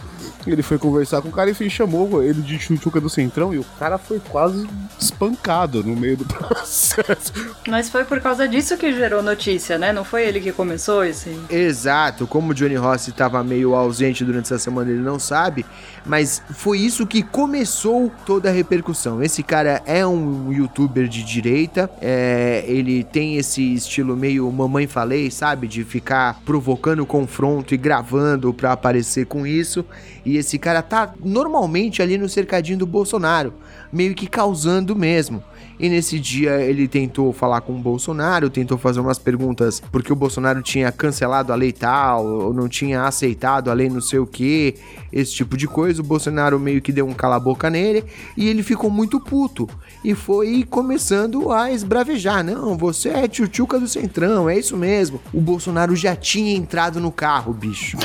[0.47, 3.55] Ele foi conversar com o cara e chamou ele de Tchutchuca do Centrão.
[3.55, 4.67] E o cara foi quase
[4.99, 7.33] espancado no meio do processo.
[7.69, 9.93] Mas foi por causa disso que gerou notícia, né?
[9.93, 11.39] Não foi ele que começou esse.
[11.49, 15.65] Exato, como o Johnny Rossi estava meio ausente durante essa semana, ele não sabe,
[16.05, 18.80] mas foi isso que começou toda a repercussão.
[19.23, 25.31] Esse cara é um youtuber de direita, é, ele tem esse estilo meio mamãe falei,
[25.31, 25.69] sabe?
[25.69, 29.85] De ficar provocando confronto e gravando pra aparecer com isso.
[30.25, 33.55] E esse cara tá normalmente ali no cercadinho do Bolsonaro,
[33.93, 35.43] meio que causando mesmo.
[35.81, 40.17] E nesse dia ele tentou falar com o Bolsonaro, tentou fazer umas perguntas porque o
[40.17, 44.27] Bolsonaro tinha cancelado a lei tal, ou não tinha aceitado a lei não sei o
[44.27, 44.75] que,
[45.13, 46.01] esse tipo de coisa.
[46.01, 48.05] O Bolsonaro meio que deu um cala-boca nele
[48.37, 49.69] e ele ficou muito puto.
[50.05, 55.21] E foi começando a esbravejar: não, você é tchutchuca do Centrão, é isso mesmo.
[55.33, 57.97] O Bolsonaro já tinha entrado no carro, bicho.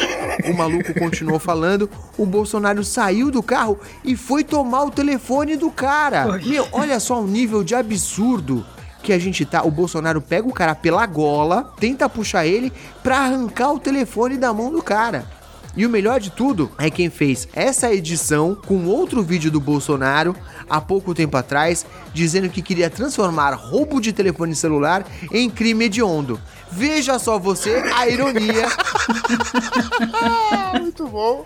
[0.45, 5.71] O maluco continuou falando, o Bolsonaro saiu do carro e foi tomar o telefone do
[5.71, 6.39] cara.
[6.45, 8.65] Meu, olha só o nível de absurdo
[9.05, 9.63] que a gente tá.
[9.63, 14.51] O Bolsonaro pega o cara pela gola, tenta puxar ele pra arrancar o telefone da
[14.51, 15.25] mão do cara.
[15.75, 20.35] E o melhor de tudo é quem fez essa edição com outro vídeo do Bolsonaro
[20.69, 26.39] há pouco tempo atrás, dizendo que queria transformar roubo de telefone celular em crime hediondo.
[26.71, 28.67] Veja só você a ironia
[30.79, 31.45] Muito bom.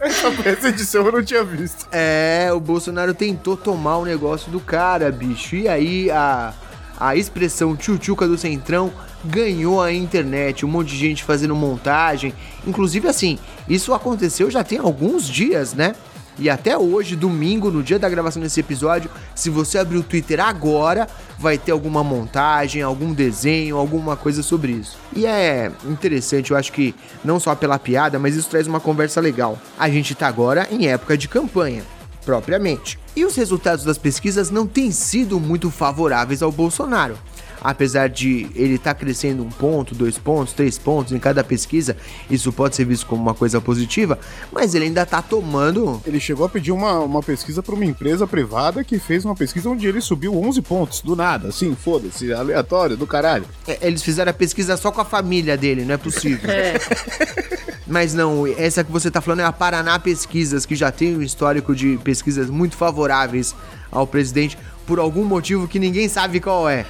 [0.00, 1.86] Essa, edição eu não tinha visto.
[1.92, 5.56] É, o Bolsonaro tentou tomar o negócio do cara, bicho.
[5.56, 6.52] E aí a,
[6.98, 8.92] a expressão tchutchuca do Centrão
[9.24, 12.34] ganhou a internet, um monte de gente fazendo montagem.
[12.66, 15.94] Inclusive, assim, isso aconteceu já tem alguns dias, né?
[16.38, 20.40] E até hoje, domingo, no dia da gravação desse episódio, se você abrir o Twitter
[20.40, 21.06] agora,
[21.38, 24.96] vai ter alguma montagem, algum desenho, alguma coisa sobre isso.
[25.14, 29.20] E é interessante, eu acho que não só pela piada, mas isso traz uma conversa
[29.20, 29.58] legal.
[29.78, 31.82] A gente tá agora em época de campanha,
[32.24, 32.98] propriamente.
[33.14, 37.18] E os resultados das pesquisas não têm sido muito favoráveis ao Bolsonaro
[37.60, 41.96] apesar de ele estar tá crescendo um ponto, dois pontos, três pontos em cada pesquisa,
[42.30, 44.18] isso pode ser visto como uma coisa positiva,
[44.52, 46.00] mas ele ainda está tomando.
[46.06, 49.68] Ele chegou a pedir uma, uma pesquisa para uma empresa privada que fez uma pesquisa
[49.68, 53.44] onde ele subiu 11 pontos, do nada, assim, foda-se, aleatório, do caralho.
[53.66, 56.50] É, eles fizeram a pesquisa só com a família dele, não é possível.
[56.50, 56.74] É.
[57.90, 61.22] Mas não, essa que você tá falando é a Paraná Pesquisas, que já tem um
[61.22, 63.52] histórico de pesquisas muito favoráveis
[63.90, 64.56] ao presidente
[64.90, 66.84] por algum motivo que ninguém sabe qual é.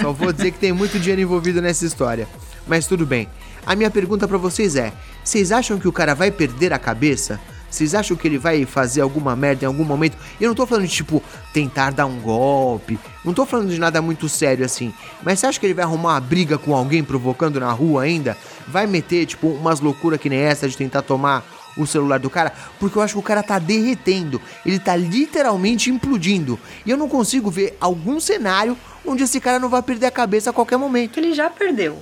[0.00, 2.26] Só vou dizer que tem muito dinheiro envolvido nessa história.
[2.66, 3.28] Mas tudo bem.
[3.66, 4.90] A minha pergunta para vocês é:
[5.22, 7.38] vocês acham que o cara vai perder a cabeça?
[7.68, 10.16] Vocês acham que ele vai fazer alguma merda em algum momento?
[10.40, 14.00] Eu não tô falando de tipo tentar dar um golpe, não tô falando de nada
[14.00, 14.90] muito sério assim.
[15.22, 18.34] Mas você acha que ele vai arrumar uma briga com alguém provocando na rua ainda?
[18.66, 21.44] Vai meter tipo umas loucuras que nem essa de tentar tomar
[21.76, 25.90] o celular do cara, porque eu acho que o cara tá derretendo, ele tá literalmente
[25.90, 26.58] implodindo.
[26.84, 30.50] E eu não consigo ver algum cenário onde esse cara não vai perder a cabeça
[30.50, 31.18] a qualquer momento.
[31.18, 31.98] Ele já perdeu.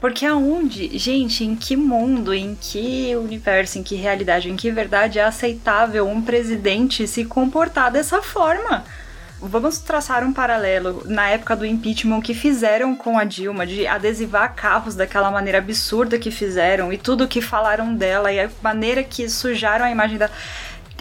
[0.00, 5.18] Porque aonde, gente, em que mundo, em que universo, em que realidade, em que verdade
[5.18, 8.84] é aceitável um presidente se comportar dessa forma?
[9.48, 14.54] Vamos traçar um paralelo na época do impeachment que fizeram com a Dilma, de adesivar
[14.54, 19.28] carros daquela maneira absurda que fizeram e tudo que falaram dela e a maneira que
[19.28, 20.32] sujaram a imagem dela.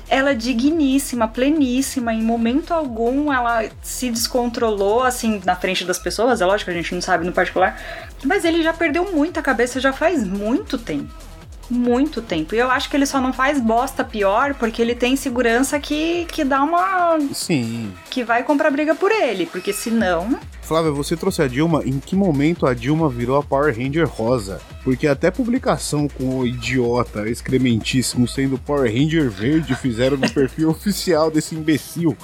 [0.10, 6.41] Ela é digníssima, pleníssima, em momento algum ela se descontrolou assim na frente das pessoas,
[6.41, 7.82] é lógico a gente não sabe no particular,
[8.23, 11.33] mas ele já perdeu muita cabeça já faz muito tempo
[11.69, 12.56] muito tempo.
[12.56, 16.26] E eu acho que ele só não faz bosta pior porque ele tem segurança que,
[16.26, 17.19] que dá uma.
[17.34, 17.91] Sim.
[18.10, 20.39] Que vai comprar briga por ele, porque senão.
[20.62, 21.84] Flávia, você trouxe a Dilma.
[21.86, 24.62] Em que momento a Dilma virou a Power Ranger rosa?
[24.84, 31.30] Porque até publicação com o idiota excrementíssimo sendo Power Ranger verde fizeram no perfil oficial
[31.30, 32.17] desse imbecil.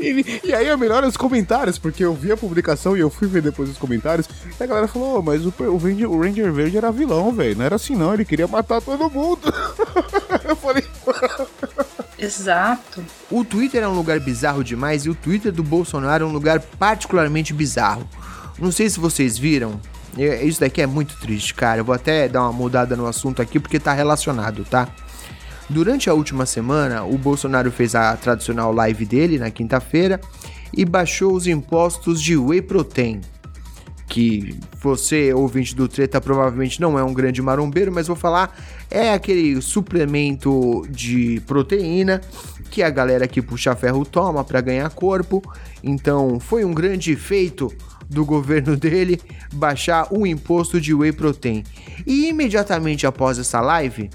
[0.00, 3.28] E, e aí é melhor os comentários, porque eu vi a publicação e eu fui
[3.28, 4.28] ver depois os comentários.
[4.58, 7.58] E a galera falou: oh, mas o, o, Ranger, o Ranger Verde era vilão, velho.
[7.58, 8.14] Não era assim, não.
[8.14, 9.52] Ele queria matar todo mundo.
[10.48, 10.84] eu falei.
[12.18, 13.04] Exato.
[13.30, 16.60] O Twitter é um lugar bizarro demais e o Twitter do Bolsonaro é um lugar
[16.60, 18.08] particularmente bizarro.
[18.58, 19.80] Não sei se vocês viram.
[20.42, 21.80] Isso daqui é muito triste, cara.
[21.80, 24.88] Eu vou até dar uma mudada no assunto aqui porque tá relacionado, tá?
[25.70, 30.20] Durante a última semana, o Bolsonaro fez a tradicional live dele na quinta-feira
[30.76, 33.20] e baixou os impostos de whey protein.
[34.08, 38.58] Que você, ouvinte do Treta, provavelmente não é um grande marombeiro, mas vou falar,
[38.90, 42.20] é aquele suplemento de proteína
[42.68, 45.40] que a galera que puxa ferro toma para ganhar corpo.
[45.84, 47.72] Então, foi um grande feito
[48.08, 49.20] do governo dele
[49.52, 51.62] baixar o imposto de whey protein.
[52.04, 54.10] E imediatamente após essa live,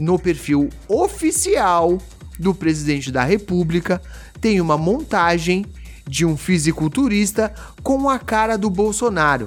[0.00, 1.98] no perfil oficial
[2.38, 4.00] do presidente da República
[4.40, 5.66] tem uma montagem
[6.08, 9.46] de um fisiculturista com a cara do Bolsonaro.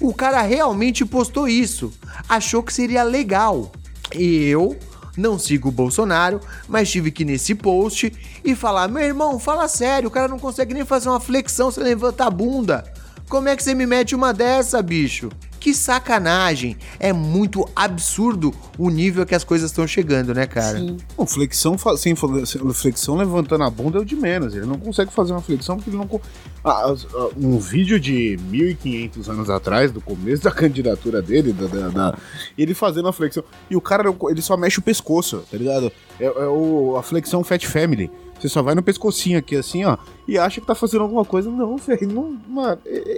[0.00, 1.92] O cara realmente postou isso,
[2.28, 3.72] achou que seria legal.
[4.14, 4.78] E eu
[5.16, 8.12] não sigo o Bolsonaro, mas tive que ir nesse post
[8.44, 11.82] e falar: meu irmão, fala sério, o cara não consegue nem fazer uma flexão sem
[11.82, 12.84] levantar a bunda.
[13.28, 15.30] Como é que você me mete uma dessa, bicho?
[15.66, 16.76] Que sacanagem!
[17.00, 20.78] É muito absurdo o nível que as coisas estão chegando, né, cara?
[20.78, 20.96] Sim.
[21.16, 24.54] Bom, flexão sem flexão levantando a bunda é o de menos.
[24.54, 26.20] Ele não consegue fazer uma flexão porque ele não.
[26.64, 26.94] Ah,
[27.36, 32.18] um vídeo de 1500 anos atrás, do começo da candidatura dele, da, da, da,
[32.56, 33.42] ele fazendo a flexão.
[33.68, 35.90] E o cara, ele só mexe o pescoço, tá ligado?
[36.20, 38.08] É, é o, a flexão Fat Family.
[38.38, 39.96] Você só vai no pescocinho aqui, assim, ó,
[40.28, 41.50] e acha que tá fazendo alguma coisa.
[41.50, 43.16] Não, velho, não, mano, é,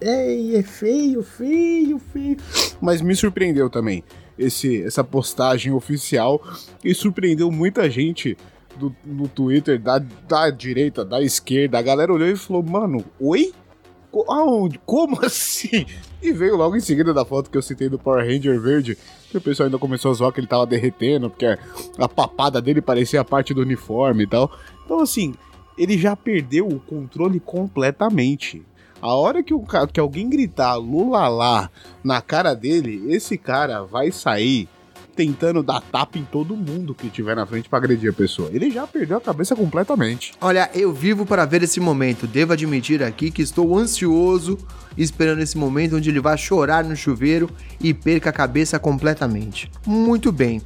[0.00, 2.36] é, é, feio, feio, feio.
[2.80, 4.04] Mas me surpreendeu também
[4.38, 6.42] esse, essa postagem oficial
[6.84, 8.36] e surpreendeu muita gente
[8.76, 11.78] do, no Twitter da, da direita, da esquerda.
[11.78, 13.52] A galera olhou e falou, mano, oi?
[14.28, 14.80] Aonde?
[14.84, 15.86] Como assim?
[16.20, 18.98] E veio logo em seguida da foto que eu citei do Power Ranger verde,
[19.30, 21.46] que o pessoal ainda começou a zoar que ele tava derretendo, porque
[21.96, 24.50] a papada dele parecia a parte do uniforme e tal.
[24.84, 25.34] Então, assim,
[25.76, 28.62] ele já perdeu o controle completamente.
[29.00, 31.70] A hora que, o, que alguém gritar Lula lá
[32.02, 34.68] na cara dele, esse cara vai sair
[35.18, 38.50] tentando dar tapa em todo mundo que tiver na frente pra agredir a pessoa.
[38.52, 40.32] Ele já perdeu a cabeça completamente.
[40.40, 42.24] Olha, eu vivo para ver esse momento.
[42.24, 44.56] Devo admitir aqui que estou ansioso
[44.96, 47.50] esperando esse momento onde ele vai chorar no chuveiro
[47.80, 49.68] e perca a cabeça completamente.
[49.84, 50.62] Muito bem.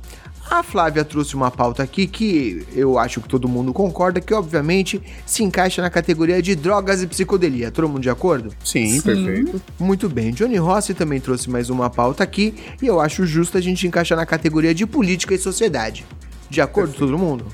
[0.50, 5.00] A Flávia trouxe uma pauta aqui que eu acho que todo mundo concorda que, obviamente,
[5.24, 7.70] se encaixa na categoria de drogas e psicodelia.
[7.70, 8.52] Todo mundo de acordo?
[8.64, 9.62] Sim, perfeito.
[9.78, 10.30] Muito bem.
[10.32, 14.18] Johnny Rossi também trouxe mais uma pauta aqui e eu acho justo a gente encaixar
[14.18, 16.04] na categoria de política e sociedade.
[16.50, 17.46] De acordo, todo mundo?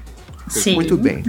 [0.48, 0.74] Sim.
[0.74, 1.22] Muito bem.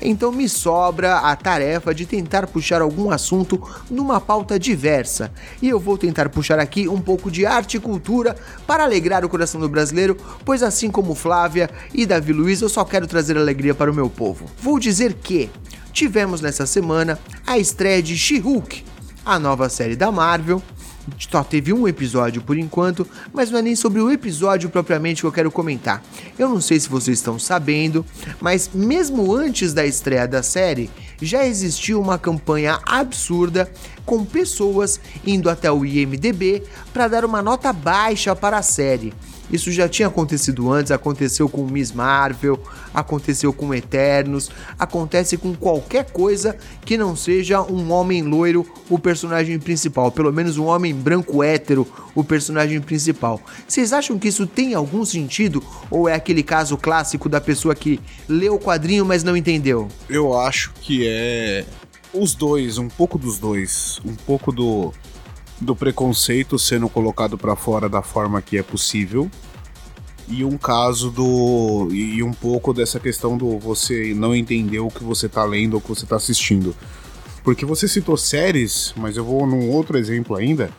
[0.00, 5.32] Então me sobra a tarefa de tentar puxar algum assunto numa pauta diversa.
[5.60, 9.28] E eu vou tentar puxar aqui um pouco de arte e cultura para alegrar o
[9.28, 13.74] coração do brasileiro, pois assim como Flávia e Davi Luiz, eu só quero trazer alegria
[13.74, 14.46] para o meu povo.
[14.60, 15.50] Vou dizer que
[15.92, 18.84] tivemos nessa semana a estreia de She-Hulk,
[19.24, 20.62] a nova série da Marvel,
[21.18, 25.26] só teve um episódio por enquanto, mas não é nem sobre o episódio propriamente que
[25.26, 26.02] eu quero comentar.
[26.38, 28.04] Eu não sei se vocês estão sabendo,
[28.40, 33.70] mas mesmo antes da estreia da série, já existiu uma campanha absurda
[34.04, 39.12] com pessoas indo até o IMDb para dar uma nota baixa para a série.
[39.52, 42.60] Isso já tinha acontecido antes, aconteceu com Miss Marvel,
[42.94, 49.58] aconteceu com Eternos, acontece com qualquer coisa que não seja um homem loiro o personagem
[49.58, 53.40] principal, pelo menos um homem branco hétero o personagem principal.
[53.66, 58.00] Vocês acham que isso tem algum sentido ou é aquele caso clássico da pessoa que
[58.28, 59.88] leu o quadrinho mas não entendeu?
[60.08, 61.64] Eu acho que é
[62.12, 64.92] os dois, um pouco dos dois, um pouco do
[65.60, 69.30] do preconceito sendo colocado para fora da forma que é possível
[70.30, 75.02] e um caso do e um pouco dessa questão do você não entender o que
[75.02, 76.74] você tá lendo ou o que você tá assistindo.
[77.42, 80.70] Porque você citou séries, mas eu vou num outro exemplo ainda,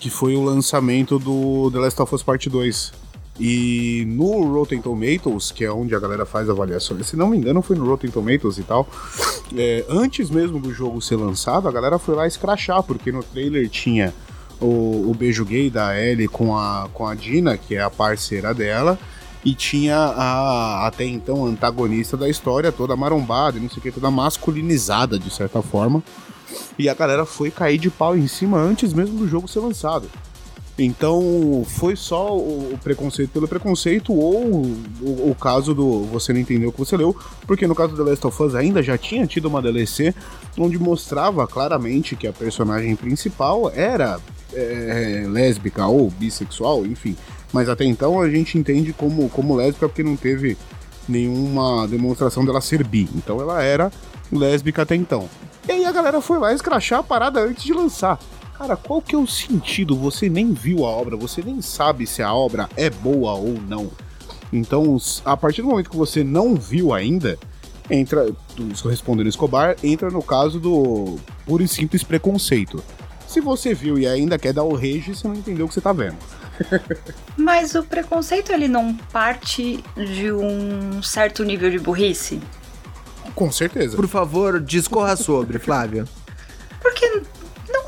[0.00, 2.92] que foi o lançamento do The Last of Us Part 2.
[3.42, 7.62] E no Rotten Tomatoes, que é onde a galera faz avaliações, se não me engano
[7.62, 8.86] foi no Rotten Tomatoes e tal,
[9.56, 13.66] é, antes mesmo do jogo ser lançado, a galera foi lá escrachar, porque no trailer
[13.70, 14.12] tinha
[14.60, 18.52] o, o beijo gay da Ellie com a, com a Dina, que é a parceira
[18.52, 18.98] dela,
[19.42, 23.90] e tinha a até então antagonista da história, toda marombada e não sei o que,
[23.90, 26.02] toda masculinizada de certa forma.
[26.78, 30.10] E a galera foi cair de pau em cima antes mesmo do jogo ser lançado.
[30.82, 34.64] Então, foi só o preconceito pelo preconceito ou
[35.02, 37.14] o, o, caso do você não entendeu o que você leu,
[37.46, 40.14] porque no caso do The Last of Us ainda já tinha tido uma DLC
[40.56, 44.18] onde mostrava claramente que a personagem principal era
[44.54, 47.14] é, lésbica ou bissexual, enfim.
[47.52, 50.56] Mas até então a gente entende como, como lésbica porque não teve
[51.06, 53.06] nenhuma demonstração dela ser bi.
[53.14, 53.92] Então ela era
[54.32, 55.28] lésbica até então.
[55.68, 58.18] E aí a galera foi lá escrachar a parada antes de lançar.
[58.60, 59.96] Cara, qual que é o sentido?
[59.96, 63.90] Você nem viu a obra, você nem sabe se a obra é boa ou não.
[64.52, 67.38] Então, a partir do momento que você não viu ainda,
[67.88, 68.26] entra,
[68.84, 72.84] respondendo Escobar, entra no caso do puro e simples preconceito.
[73.26, 75.80] Se você viu e ainda quer dar o rage, você não entendeu o que você
[75.80, 76.18] tá vendo.
[77.38, 82.38] Mas o preconceito ele não parte de um certo nível de burrice?
[83.34, 83.96] Com certeza.
[83.96, 86.04] Por favor, discorra sobre, Flávia.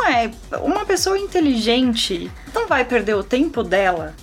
[0.09, 0.31] É.
[0.59, 4.15] Uma pessoa inteligente não vai perder o tempo dela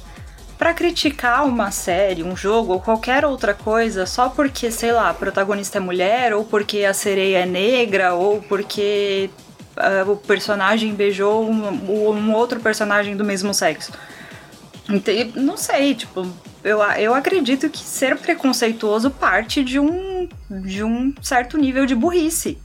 [0.57, 5.13] para criticar uma série, um jogo ou qualquer outra coisa só porque, sei lá, a
[5.13, 9.29] protagonista é mulher, ou porque a sereia é negra, ou porque
[9.77, 13.93] uh, o personagem beijou um, um, outro personagem do mesmo sexo.
[14.89, 16.27] Então, não sei, tipo,
[16.61, 22.57] eu, eu acredito que ser preconceituoso parte de um, de um certo nível de burrice.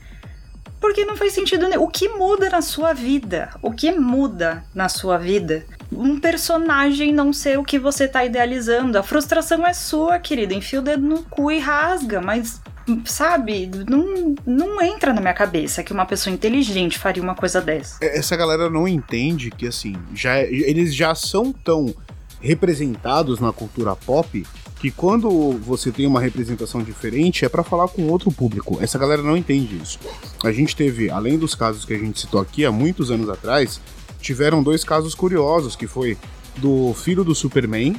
[0.85, 1.83] Porque não faz sentido nenhum.
[1.83, 3.49] O que muda na sua vida?
[3.63, 5.65] O que muda na sua vida?
[5.91, 8.99] Um personagem não ser o que você tá idealizando.
[8.99, 10.53] A frustração é sua, querida.
[10.53, 12.61] Enfia o dedo no cu e rasga, mas
[13.07, 18.05] sabe, não, não entra na minha cabeça que uma pessoa inteligente faria uma coisa dessa.
[18.05, 21.95] É, essa galera não entende que, assim, já, eles já são tão
[22.43, 24.47] representados na cultura pop
[24.85, 28.77] que quando você tem uma representação diferente é para falar com outro público.
[28.83, 29.99] Essa galera não entende isso.
[30.45, 33.81] A gente teve, além dos casos que a gente citou aqui há muitos anos atrás,
[34.21, 36.19] tiveram dois casos curiosos, que foi
[36.59, 37.97] do filho do Superman,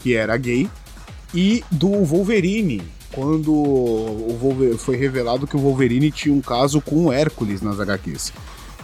[0.00, 0.68] que era gay,
[1.32, 7.12] e do Wolverine, quando o foi revelado que o Wolverine tinha um caso com o
[7.12, 8.32] Hércules nas HQs.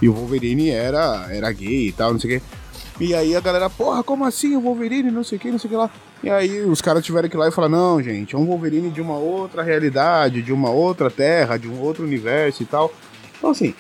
[0.01, 2.47] E o Wolverine era, era gay e tal, não sei o quê.
[3.01, 5.67] E aí a galera, porra, como assim o Wolverine, não sei o que, não sei
[5.67, 5.91] o que lá.
[6.23, 8.91] E aí os caras tiveram que ir lá e falar, não, gente, é um Wolverine
[8.91, 12.93] de uma outra realidade, de uma outra terra, de um outro universo e tal.
[13.37, 13.75] Então assim,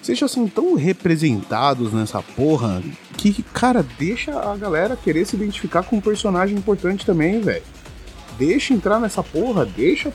[0.00, 2.82] vocês já são tão representados nessa porra
[3.16, 7.62] que, cara, deixa a galera querer se identificar com um personagem importante também, velho.
[8.38, 10.12] Deixa entrar nessa porra, deixa.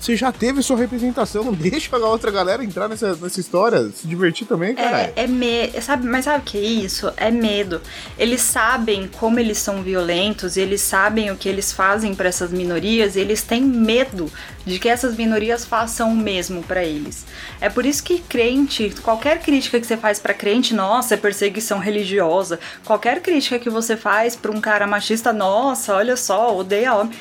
[0.00, 4.46] Você já teve sua representação, deixa a outra galera entrar nessa, nessa história, se divertir
[4.46, 5.02] também, cara.
[5.02, 7.12] É, é medo, sabe, mas sabe o que é isso?
[7.18, 7.82] É medo.
[8.18, 13.14] Eles sabem como eles são violentos, eles sabem o que eles fazem para essas minorias,
[13.14, 14.32] e eles têm medo
[14.64, 17.26] de que essas minorias façam o mesmo para eles.
[17.60, 21.78] É por isso que crente, qualquer crítica que você faz para crente, nossa, é perseguição
[21.78, 22.58] religiosa.
[22.86, 27.12] Qualquer crítica que você faz para um cara machista, nossa, olha só, odeia homem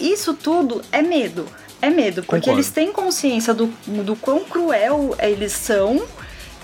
[0.00, 1.46] isso tudo é medo.
[1.80, 2.58] É medo, porque Concordo.
[2.58, 6.02] eles têm consciência do, do quão cruel eles são,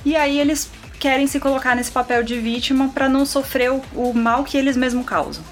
[0.05, 4.14] e aí eles querem se colocar nesse papel de vítima para não sofrer o, o
[4.14, 5.45] mal que eles mesmos causam.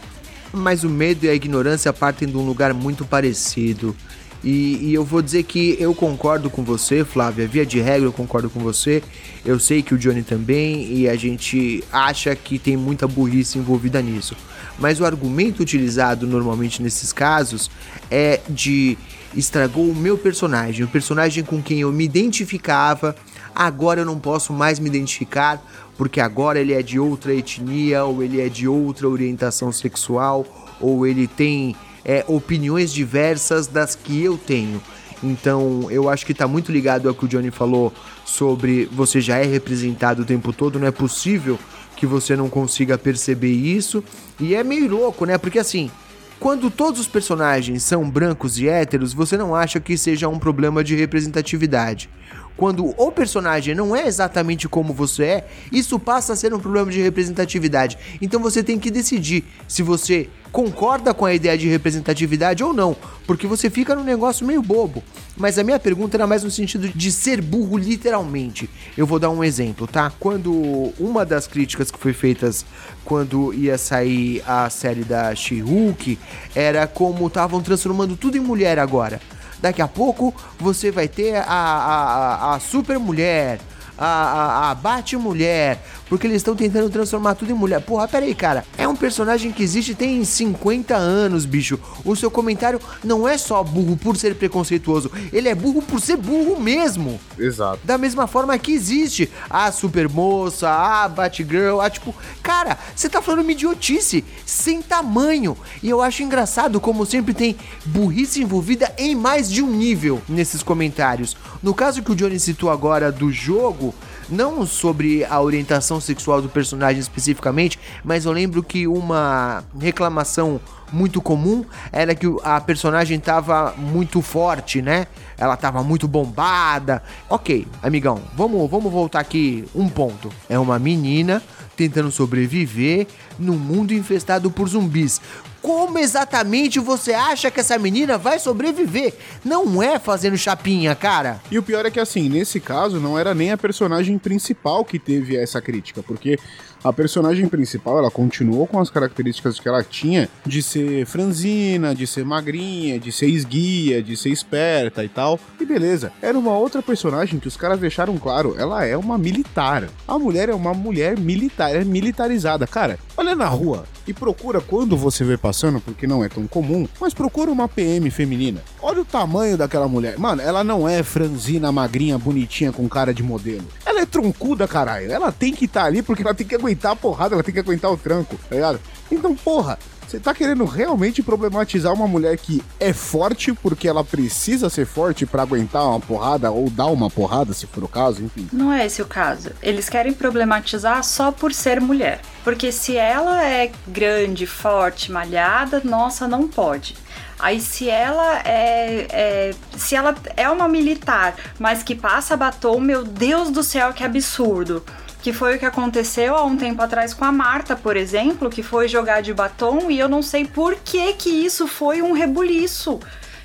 [0.53, 3.95] Mas o medo e a ignorância partem de um lugar muito parecido.
[4.43, 7.47] E, e, eu vou dizer que eu concordo com você, Flávia.
[7.47, 9.03] Via de regra, eu concordo com você.
[9.45, 14.01] Eu sei que o Johnny também, e a gente acha que tem muita burrice envolvida
[14.01, 14.34] nisso.
[14.78, 17.70] Mas o argumento utilizado normalmente nesses casos
[18.11, 18.97] é de
[19.36, 23.14] estragou o meu personagem, o personagem com quem eu me identificava.
[23.55, 25.62] Agora eu não posso mais me identificar
[26.01, 30.47] porque agora ele é de outra etnia, ou ele é de outra orientação sexual,
[30.80, 34.81] ou ele tem é, opiniões diversas das que eu tenho.
[35.23, 37.93] Então eu acho que tá muito ligado ao que o Johnny falou
[38.25, 41.59] sobre você já é representado o tempo todo, não é possível
[41.97, 44.03] que você não consiga perceber isso.
[44.39, 45.37] E é meio louco, né?
[45.37, 45.91] Porque assim,
[46.39, 50.83] quando todos os personagens são brancos e héteros, você não acha que seja um problema
[50.83, 52.09] de representatividade
[52.57, 56.91] quando o personagem não é exatamente como você é, isso passa a ser um problema
[56.91, 57.97] de representatividade.
[58.21, 62.97] Então você tem que decidir se você concorda com a ideia de representatividade ou não,
[63.27, 65.03] porque você fica num negócio meio bobo.
[65.37, 68.69] Mas a minha pergunta era mais no sentido de ser burro literalmente.
[68.97, 70.13] Eu vou dar um exemplo, tá?
[70.21, 70.53] Quando
[70.99, 72.67] uma das críticas que foi feitas
[73.05, 76.19] quando ia sair a série da She-Hulk
[76.55, 79.21] era como estavam transformando tudo em mulher agora.
[79.61, 83.61] Daqui a pouco você vai ter a, a, a super mulher,
[84.01, 87.81] a, a, a Bate-Mulher, porque eles estão tentando transformar tudo em mulher.
[87.83, 88.65] Porra, pera aí, cara.
[88.79, 91.79] É um personagem que existe tem 50 anos, bicho.
[92.05, 96.17] O seu comentário não é só burro por ser preconceituoso, ele é burro por ser
[96.17, 97.21] burro mesmo.
[97.39, 97.81] Exato.
[97.85, 103.21] Da mesma forma que existe a super moça, a Batgirl, a tipo, cara, você tá
[103.21, 105.57] falando uma idiotice sem tamanho.
[105.83, 110.63] E eu acho engraçado como sempre tem burrice envolvida em mais de um nível nesses
[110.63, 111.37] comentários.
[111.63, 113.95] No caso que o Johnny citou agora do jogo,
[114.31, 120.59] não sobre a orientação sexual do personagem especificamente, mas eu lembro que uma reclamação
[120.93, 125.07] muito comum era que a personagem tava muito forte, né?
[125.37, 127.03] Ela tava muito bombada.
[127.29, 130.31] Ok, amigão, vamos, vamos voltar aqui um ponto.
[130.49, 131.43] É uma menina
[131.81, 133.07] tentando sobreviver
[133.39, 135.18] num mundo infestado por zumbis.
[135.62, 139.14] Como exatamente você acha que essa menina vai sobreviver?
[139.43, 141.41] Não é fazendo chapinha, cara.
[141.51, 144.99] E o pior é que, assim, nesse caso, não era nem a personagem principal que
[144.99, 146.39] teve essa crítica, porque
[146.83, 152.07] a personagem principal, ela continuou com as características que ela tinha de ser franzina, de
[152.07, 155.39] ser magrinha, de ser esguia, de ser esperta e tal.
[155.61, 159.89] E beleza, era uma outra personagem que os caras deixaram claro, ela é uma militar.
[160.07, 162.66] A mulher é uma mulher militar, é militarizada.
[162.66, 166.87] Cara, olha na rua e procura quando você vê passando, porque não é tão comum,
[167.01, 168.63] mas procura uma PM feminina.
[168.83, 170.19] Olha o tamanho daquela mulher.
[170.19, 173.67] Mano, ela não é franzina, magrinha, bonitinha com cara de modelo.
[173.87, 175.11] Ela é troncuda, caralho.
[175.11, 177.55] Ela tem que estar tá ali porque ela tem que aguentar a porrada, ela tem
[177.55, 178.81] que aguentar o tranco, tá ligado?
[179.11, 179.79] Então, porra,
[180.11, 185.25] você tá querendo realmente problematizar uma mulher que é forte porque ela precisa ser forte
[185.25, 188.49] para aguentar uma porrada ou dar uma porrada, se for o caso, enfim.
[188.53, 189.53] Não é esse o caso.
[189.63, 192.21] Eles querem problematizar só por ser mulher.
[192.43, 196.97] Porque se ela é grande, forte, malhada, nossa, não pode.
[197.39, 203.05] Aí se ela é, é, se ela é uma militar, mas que passa batom, meu
[203.05, 204.83] Deus do céu, que absurdo
[205.23, 208.62] que foi o que aconteceu há um tempo atrás com a Marta, por exemplo, que
[208.62, 212.99] foi jogar de batom e eu não sei por que que isso foi um rebuliço.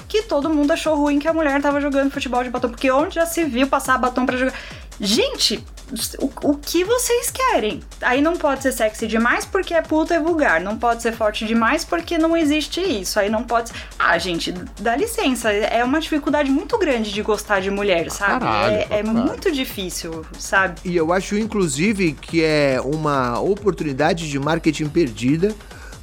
[0.07, 3.15] Que todo mundo achou ruim que a mulher tava jogando futebol de batom, porque onde
[3.15, 4.53] já se viu passar batom para jogar.
[4.99, 5.63] Gente,
[6.19, 7.81] o, o, que vocês querem?
[8.01, 10.59] Aí não pode ser sexy demais porque é puta e vulgar.
[10.59, 13.19] Não pode ser forte demais porque não existe isso.
[13.19, 13.71] Aí não pode.
[13.97, 15.51] Ah, gente, dá licença.
[15.51, 18.45] É uma dificuldade muito grande de gostar de mulher, sabe?
[18.45, 20.79] Caralho, é, é muito difícil, sabe?
[20.83, 25.55] E eu acho, inclusive, que é uma oportunidade de marketing perdida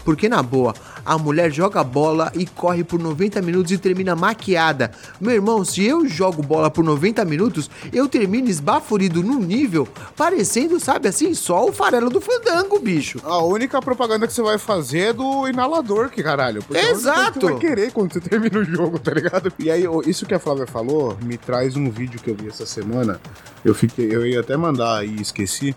[0.05, 0.75] Porque na boa,
[1.05, 4.93] a mulher joga bola e corre por 90 minutos e termina maquiada.
[5.21, 9.87] Meu irmão, se eu jogo bola por 90 minutos, eu termino esbaforido num nível
[10.17, 13.21] parecendo, sabe assim, só o farelo do fandango, bicho.
[13.25, 16.63] A única propaganda que você vai fazer é do inalador, que caralho.
[16.63, 17.39] Porque é Exato.
[17.39, 19.53] que Você vai querer quando você termina o jogo, tá ligado?
[19.59, 22.67] E aí, isso que a Flávia falou me traz um vídeo que eu vi essa
[22.67, 23.21] semana.
[23.65, 25.75] Eu fiquei, eu ia até mandar aí, esqueci.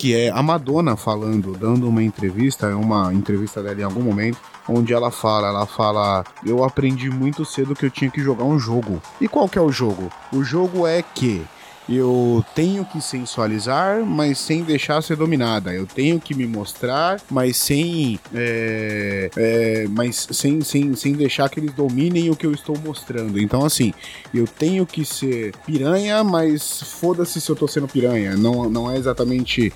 [0.00, 4.38] Que é a Madonna falando, dando uma entrevista, é uma entrevista dela em algum momento,
[4.66, 8.58] onde ela fala, ela fala, eu aprendi muito cedo que eu tinha que jogar um
[8.58, 9.02] jogo.
[9.20, 10.10] E qual que é o jogo?
[10.32, 11.42] O jogo é que
[11.90, 15.74] eu tenho que sensualizar, mas sem deixar ser dominada.
[15.74, 21.58] Eu tenho que me mostrar, mas sem, é, é, mas sem, sem, sem deixar que
[21.58, 23.40] eles dominem o que eu estou mostrando.
[23.40, 23.92] Então, assim,
[24.32, 28.36] eu tenho que ser piranha, mas foda-se se eu tô sendo piranha.
[28.36, 29.72] Não, não é exatamente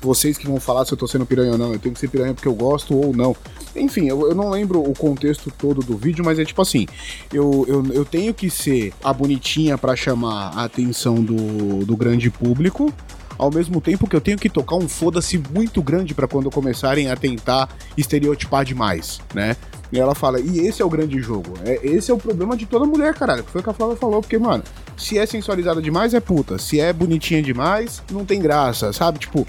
[0.00, 1.72] vocês que vão falar se eu tô sendo piranha ou não.
[1.72, 3.36] Eu tenho que ser piranha porque eu gosto ou não.
[3.74, 6.86] Enfim, eu, eu não lembro o contexto todo do vídeo, mas é tipo assim:
[7.32, 12.30] eu, eu, eu tenho que ser a bonitinha pra chamar a atenção do, do grande
[12.30, 12.92] público.
[13.36, 17.08] Ao mesmo tempo que eu tenho que tocar um foda-se muito grande pra quando começarem
[17.08, 19.56] a tentar estereotipar demais, né?
[19.92, 21.54] E ela fala, e esse é o grande jogo.
[21.64, 23.44] É, esse é o problema de toda mulher, caralho.
[23.44, 24.62] Foi o que a Flávia falou, porque, mano,
[24.96, 26.58] se é sensualizada demais, é puta.
[26.58, 29.20] Se é bonitinha demais, não tem graça, sabe?
[29.20, 29.46] Tipo,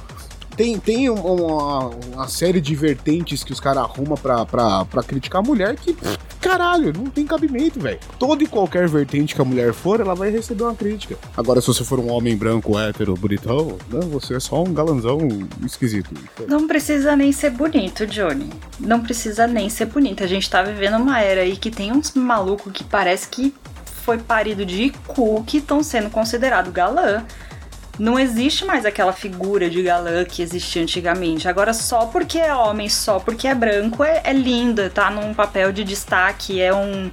[0.60, 5.02] tem, tem um- uma, uma série de vertentes que os caras arrumam pra, pra, pra
[5.02, 5.96] criticar a mulher que,
[6.42, 7.98] caralho, não tem cabimento, velho.
[8.20, 11.16] Toda e qualquer vertente que a mulher for, ela vai receber uma crítica.
[11.38, 15.20] Agora, se você for um homem branco, hétero, bonitão, não, você é só um galanzão
[15.66, 16.14] esquisito.
[16.46, 18.50] Não precisa nem ser bonito, Johnny.
[18.82, 20.26] Não precisa nem ser bonito.
[20.26, 23.54] A gente tá vivendo uma era aí que tem uns malucos que parece que
[24.04, 27.24] foi parido de cu que estão sendo considerado galã.
[28.00, 31.50] Não existe mais aquela figura de galã que existia antigamente.
[31.50, 35.74] Agora, só porque é homem, só porque é branco, é, é linda, tá num papel
[35.74, 37.12] de destaque, é um.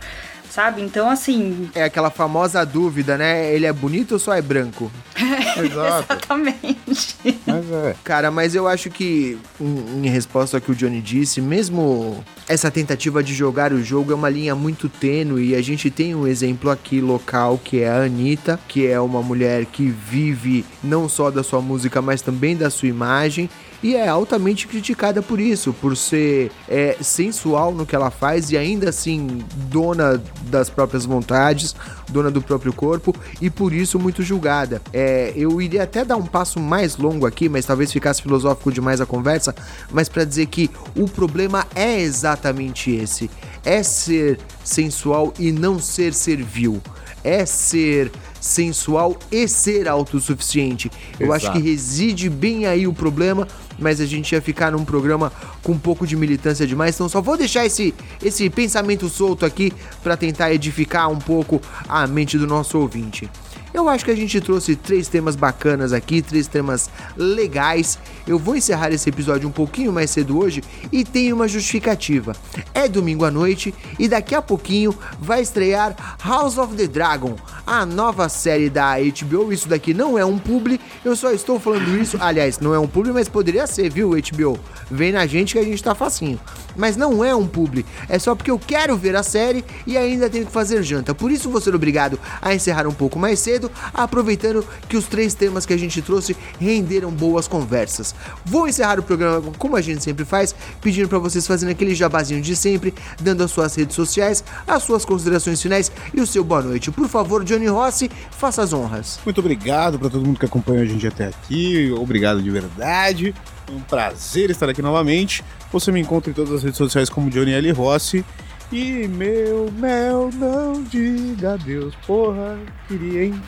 [0.57, 0.81] Sabe?
[0.81, 1.69] Então, assim.
[1.75, 3.55] É aquela famosa dúvida, né?
[3.55, 4.91] Ele é bonito ou só é branco?
[5.63, 6.15] Exato.
[6.15, 7.19] Exatamente.
[7.47, 7.95] Mas é.
[8.03, 12.71] Cara, mas eu acho que, em, em resposta ao que o Johnny disse, mesmo essa
[12.71, 16.27] tentativa de jogar o jogo é uma linha muito tênue e a gente tem um
[16.27, 21.31] exemplo aqui local que é a Anitta, que é uma mulher que vive não só
[21.31, 23.51] da sua música, mas também da sua imagem.
[23.87, 28.59] E é altamente criticada por isso, por ser é, sensual no que ela faz e
[28.59, 30.21] ainda assim dona
[30.51, 31.73] das próprias vontades,
[32.09, 34.83] dona do próprio corpo e por isso muito julgada.
[34.93, 39.01] É, eu iria até dar um passo mais longo aqui, mas talvez ficasse filosófico demais
[39.01, 39.55] a conversa,
[39.93, 43.31] mas para dizer que o problema é exatamente esse:
[43.65, 46.83] é ser sensual e não ser servil.
[47.23, 50.91] É ser sensual e ser autossuficiente.
[51.19, 53.49] Eu acho que reside bem aí o problema,
[53.79, 57.21] mas a gente ia ficar num programa com um pouco de militância demais, então só
[57.21, 59.73] vou deixar esse, esse pensamento solto aqui
[60.03, 63.29] para tentar edificar um pouco a mente do nosso ouvinte.
[63.77, 67.99] Eu acho que a gente trouxe três temas bacanas aqui, três temas legais.
[68.27, 72.35] Eu vou encerrar esse episódio um pouquinho mais cedo hoje e tem uma justificativa.
[72.73, 77.85] É domingo à noite e daqui a pouquinho vai estrear House of the Dragon, a
[77.85, 79.53] nova série da HBO.
[79.53, 82.17] Isso daqui não é um publi, eu só estou falando isso.
[82.19, 84.59] Aliás, não é um publi, mas poderia ser, viu, HBO?
[84.91, 86.41] Vem na gente que a gente tá facinho.
[86.75, 90.29] Mas não é um publi, é só porque eu quero ver a série e ainda
[90.29, 91.15] tenho que fazer janta.
[91.15, 95.35] Por isso vou ser obrigado a encerrar um pouco mais cedo, aproveitando que os três
[95.35, 98.15] temas que a gente trouxe renderam boas conversas.
[98.45, 102.41] Vou encerrar o programa como a gente sempre faz, pedindo para vocês fazerem aquele jabazinho
[102.41, 106.63] de sempre, dando as suas redes sociais, as suas considerações finais e o seu boa
[106.63, 106.91] noite.
[106.91, 109.19] Por favor, Johnny Rossi, faça as honras.
[109.25, 111.93] Muito obrigado para todo mundo que acompanhou a gente até aqui.
[111.93, 113.35] Obrigado de verdade.
[113.71, 115.43] Um prazer estar aqui novamente.
[115.73, 117.73] Você me encontra em todas as redes sociais como Johnny L.
[117.73, 118.25] Rossi.
[118.73, 121.95] E meu mel, não diga adeus.
[122.07, 122.59] Porra,
[122.89, 123.43] queria, hein?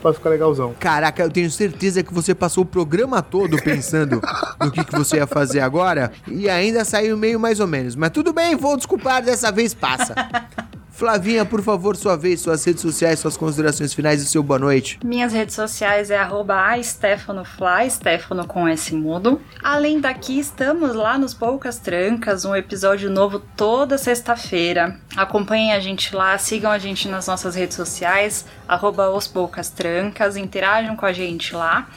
[0.00, 0.74] Pra ficar legalzão.
[0.80, 4.20] Caraca, eu tenho certeza que você passou o programa todo pensando
[4.60, 7.94] no que, que você ia fazer agora e ainda saiu meio mais ou menos.
[7.94, 10.14] Mas tudo bem, vou desculpar, dessa vez passa.
[11.02, 15.00] Flavinha, por favor, sua vez, suas redes sociais, suas considerações finais e seu boa noite.
[15.04, 19.40] Minhas redes sociais é arroba aStefanofly, Stefano com S mudo.
[19.60, 24.96] Além daqui, estamos lá nos Poucas Trancas, um episódio novo toda sexta-feira.
[25.16, 30.36] Acompanhem a gente lá, sigam a gente nas nossas redes sociais, arroba os Poucas Trancas,
[30.36, 31.88] interajam com a gente lá.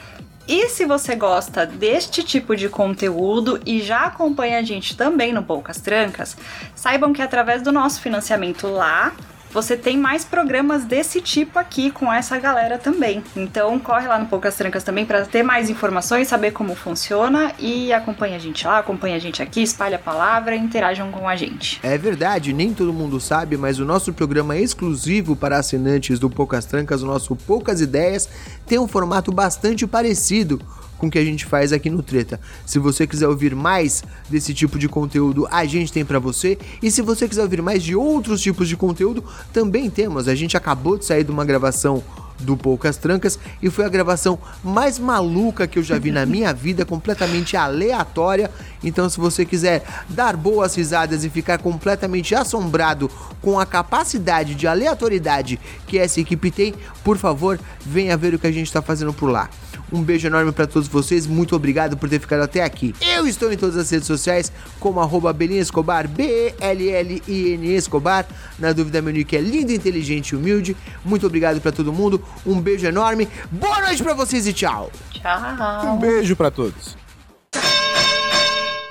[0.48, 5.42] E se você gosta deste tipo de conteúdo e já acompanha a gente também no
[5.42, 6.36] Poucas Trancas,
[6.72, 9.12] saibam que através do nosso financiamento lá,
[9.56, 13.24] você tem mais programas desse tipo aqui com essa galera também.
[13.34, 17.90] Então corre lá no Poucas Trancas também para ter mais informações, saber como funciona e
[17.90, 21.80] acompanha a gente lá, acompanha a gente aqui, espalha a palavra, interajam com a gente.
[21.82, 26.28] É verdade, nem todo mundo sabe, mas o nosso programa é exclusivo para assinantes do
[26.28, 28.28] Poucas Trancas, o nosso Poucas Ideias,
[28.66, 30.60] tem um formato bastante parecido
[30.98, 32.40] com o que a gente faz aqui no Treta.
[32.64, 36.58] Se você quiser ouvir mais desse tipo de conteúdo, a gente tem para você.
[36.82, 40.28] E se você quiser ouvir mais de outros tipos de conteúdo, também temos.
[40.28, 42.02] A gente acabou de sair de uma gravação
[42.40, 46.52] do Poucas Trancas e foi a gravação mais maluca que eu já vi na minha
[46.52, 48.50] vida, completamente aleatória.
[48.82, 54.66] Então, se você quiser dar boas risadas e ficar completamente assombrado com a capacidade de
[54.66, 59.12] aleatoriedade que essa equipe tem, por favor, venha ver o que a gente está fazendo
[59.12, 59.48] por lá.
[59.92, 62.94] Um beijo enorme para todos vocês, muito obrigado por ter ficado até aqui.
[63.14, 68.26] Eu estou em todas as redes sociais como arroba Belinha Escobar, B-E-L-L-I-N Escobar.
[68.58, 70.76] Na dúvida, meu nick é lindo, inteligente e humilde.
[71.04, 74.90] Muito obrigado para todo mundo, um beijo enorme, boa noite para vocês e tchau!
[75.12, 75.94] Tchau!
[75.94, 76.96] Um beijo pra todos.